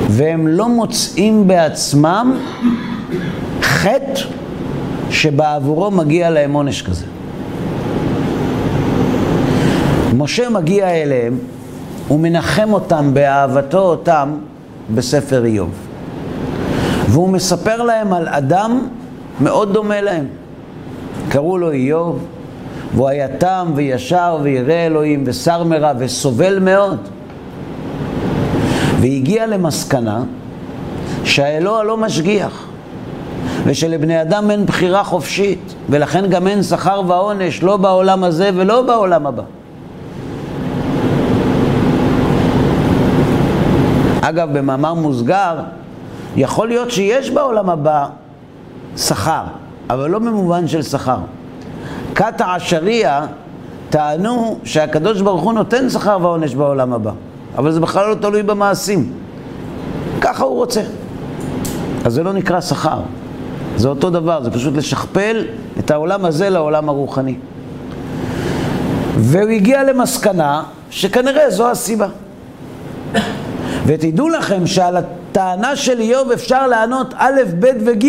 והם 0.08 0.48
לא 0.48 0.68
מוצאים 0.68 1.48
בעצמם 1.48 2.36
חטא 3.62 4.20
שבעבורו 5.10 5.90
מגיע 5.90 6.30
להם 6.30 6.52
עונש 6.52 6.82
כזה. 6.82 7.04
משה 10.16 10.50
מגיע 10.50 10.90
אליהם 10.90 11.38
ומנחם 12.10 12.72
אותם 12.72 13.10
באהבתו 13.14 13.78
אותם 13.78 14.30
בספר 14.94 15.44
איוב. 15.44 15.70
והוא 17.08 17.28
מספר 17.28 17.82
להם 17.82 18.12
על 18.12 18.28
אדם 18.28 18.88
מאוד 19.40 19.72
דומה 19.72 20.00
להם. 20.00 20.26
קראו 21.28 21.58
לו 21.58 21.70
איוב, 21.70 22.24
והוא 22.94 23.08
היה 23.08 23.28
תם 23.28 23.72
וישר 23.74 24.38
וירא 24.42 24.72
אלוהים 24.72 25.24
ושר 25.26 25.64
מרע 25.64 25.92
וסובל 25.98 26.58
מאוד. 26.58 26.98
והגיע 29.00 29.46
למסקנה 29.46 30.22
שהאלוה 31.24 31.84
לא 31.84 31.96
משגיח. 31.96 32.66
ושלבני 33.64 34.22
אדם 34.22 34.50
אין 34.50 34.66
בחירה 34.66 35.04
חופשית, 35.04 35.74
ולכן 35.90 36.26
גם 36.26 36.46
אין 36.46 36.62
שכר 36.62 37.02
ועונש, 37.06 37.62
לא 37.62 37.76
בעולם 37.76 38.24
הזה 38.24 38.50
ולא 38.54 38.82
בעולם 38.82 39.26
הבא. 39.26 39.42
אגב, 44.20 44.58
במאמר 44.58 44.94
מוסגר, 44.94 45.56
יכול 46.36 46.68
להיות 46.68 46.90
שיש 46.90 47.30
בעולם 47.30 47.70
הבא 47.70 48.06
שכר, 48.96 49.42
אבל 49.90 50.10
לא 50.10 50.18
במובן 50.18 50.68
של 50.68 50.82
שכר. 50.82 51.18
כת 52.16 52.40
העשריה 52.40 53.26
טענו 53.90 54.58
שהקדוש 54.64 55.20
ברוך 55.20 55.42
הוא 55.42 55.52
נותן 55.52 55.90
שכר 55.90 56.18
ועונש 56.22 56.54
בעולם 56.54 56.92
הבא, 56.92 57.10
אבל 57.58 57.72
זה 57.72 57.80
בכלל 57.80 58.08
לא 58.08 58.14
תלוי 58.14 58.42
במעשים. 58.42 59.12
ככה 60.20 60.44
הוא 60.44 60.56
רוצה. 60.56 60.82
אז 62.04 62.12
זה 62.14 62.22
לא 62.22 62.32
נקרא 62.32 62.60
שכר. 62.60 63.00
זה 63.76 63.88
אותו 63.88 64.10
דבר, 64.10 64.42
זה 64.42 64.50
פשוט 64.50 64.76
לשכפל 64.76 65.44
את 65.78 65.90
העולם 65.90 66.24
הזה 66.24 66.50
לעולם 66.50 66.88
הרוחני. 66.88 67.34
והוא 69.16 69.50
הגיע 69.50 69.84
למסקנה 69.84 70.62
שכנראה 70.90 71.50
זו 71.50 71.70
הסיבה. 71.70 72.06
ותדעו 73.86 74.28
לכם 74.28 74.66
שעל 74.66 74.96
הטענה 74.96 75.76
של 75.76 76.00
איוב 76.00 76.30
אפשר 76.30 76.66
לענות 76.66 77.14
א', 77.16 77.40
ב' 77.60 77.66
וג', 77.86 78.06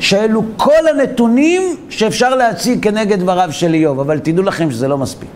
שאלו 0.00 0.42
כל 0.56 0.88
הנתונים 0.90 1.62
שאפשר 1.88 2.34
להציג 2.34 2.82
כנגד 2.82 3.20
דבריו 3.20 3.48
של 3.52 3.74
איוב, 3.74 4.00
אבל 4.00 4.18
תדעו 4.18 4.44
לכם 4.44 4.70
שזה 4.70 4.88
לא 4.88 4.98
מספיק. 4.98 5.28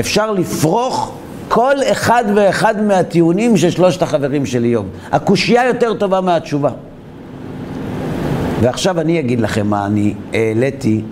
אפשר 0.00 0.30
לפרוך 0.30 1.12
כל 1.48 1.74
אחד 1.92 2.24
ואחד 2.34 2.82
מהטיעונים 2.82 3.56
של 3.56 3.70
שלושת 3.70 4.02
החברים 4.02 4.46
של 4.46 4.64
איוב. 4.64 4.86
הקושייה 5.12 5.66
יותר 5.66 5.94
טובה 5.94 6.20
מהתשובה. 6.20 6.70
ועכשיו 8.60 9.00
אני 9.00 9.20
אגיד 9.20 9.40
לכם 9.40 9.66
מה 9.66 9.86
אני 9.86 10.14
העליתי 10.34 11.02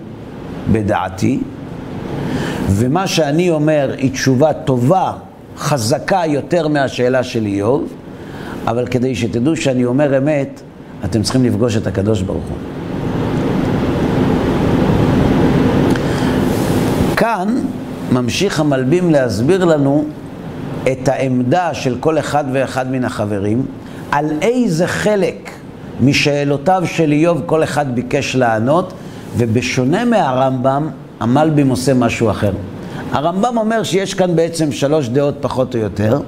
בדעתי, 0.71 1.39
ומה 2.69 3.07
שאני 3.07 3.49
אומר 3.49 3.95
היא 3.97 4.11
תשובה 4.11 4.53
טובה, 4.53 5.11
חזקה 5.57 6.21
יותר 6.27 6.67
מהשאלה 6.67 7.23
של 7.23 7.45
איוב, 7.45 7.93
אבל 8.67 8.87
כדי 8.87 9.15
שתדעו 9.15 9.55
שאני 9.55 9.85
אומר 9.85 10.17
אמת, 10.17 10.61
אתם 11.03 11.21
צריכים 11.21 11.45
לפגוש 11.45 11.77
את 11.77 11.87
הקדוש 11.87 12.21
ברוך 12.21 12.43
הוא. 12.49 12.57
כאן 17.15 17.55
ממשיך 18.11 18.59
המלבים 18.59 19.09
להסביר 19.09 19.65
לנו 19.65 20.05
את 20.91 21.07
העמדה 21.07 21.73
של 21.73 21.97
כל 21.99 22.19
אחד 22.19 22.43
ואחד 22.53 22.91
מן 22.91 23.05
החברים, 23.05 23.65
על 24.11 24.25
איזה 24.41 24.87
חלק 24.87 25.51
משאלותיו 26.01 26.83
של 26.85 27.11
איוב 27.11 27.41
כל 27.45 27.63
אחד 27.63 27.95
ביקש 27.95 28.35
לענות, 28.35 28.93
ובשונה 29.37 30.05
מהרמב"ם, 30.05 30.89
המלבים 31.19 31.69
עושה 31.69 31.93
משהו 31.93 32.29
אחר. 32.29 32.51
הרמב"ם 33.11 33.57
אומר 33.57 33.83
שיש 33.83 34.13
כאן 34.13 34.35
בעצם 34.35 34.71
שלוש 34.71 35.09
דעות 35.09 35.35
פחות 35.41 35.75
או 35.75 35.79
יותר, 35.79 36.19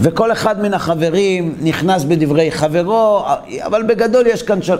וכל 0.00 0.32
אחד 0.32 0.62
מן 0.62 0.74
החברים 0.74 1.54
נכנס 1.62 2.04
בדברי 2.04 2.50
חברו, 2.50 3.24
אבל 3.60 3.82
בגדול 3.82 4.26
יש 4.26 4.42
כאן 4.42 4.62
של... 4.62 4.76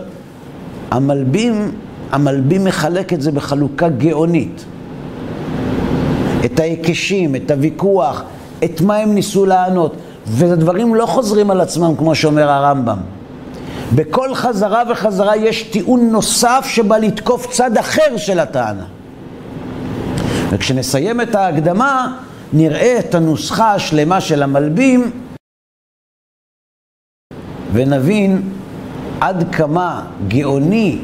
המלבים, 0.91 1.71
המלבים 2.11 2.63
מחלק 2.63 3.13
את 3.13 3.21
זה 3.21 3.31
בחלוקה 3.31 3.89
גאונית. 3.89 4.65
את 6.45 6.59
ההיקשים, 6.59 7.35
את 7.35 7.51
הוויכוח, 7.51 8.23
את 8.63 8.81
מה 8.81 8.95
הם 8.95 9.15
ניסו 9.15 9.45
לענות. 9.45 9.95
והדברים 10.25 10.95
לא 10.95 11.05
חוזרים 11.05 11.51
על 11.51 11.61
עצמם, 11.61 11.95
כמו 11.97 12.15
שאומר 12.15 12.49
הרמב"ם. 12.49 12.97
בכל 13.95 14.35
חזרה 14.35 14.83
וחזרה 14.89 15.37
יש 15.37 15.63
טיעון 15.63 16.11
נוסף 16.11 16.65
שבא 16.69 16.97
לתקוף 16.97 17.47
צד 17.51 17.77
אחר 17.77 18.17
של 18.17 18.39
הטענה. 18.39 18.83
וכשנסיים 20.49 21.21
את 21.21 21.35
ההקדמה, 21.35 22.17
נראה 22.57 22.99
את 22.99 23.15
הנוסחה 23.15 23.73
השלמה 23.73 24.21
של 24.21 24.43
המלבים 24.43 25.11
ונבין 27.73 28.41
עד 29.21 29.55
כמה 29.55 30.07
גאוני 30.27 30.99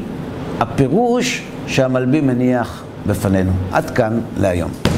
הפירוש 0.60 1.42
שהמלבים 1.66 2.26
מניח 2.26 2.84
בפנינו. 3.06 3.52
עד 3.72 3.90
כאן 3.90 4.20
להיום. 4.36 4.91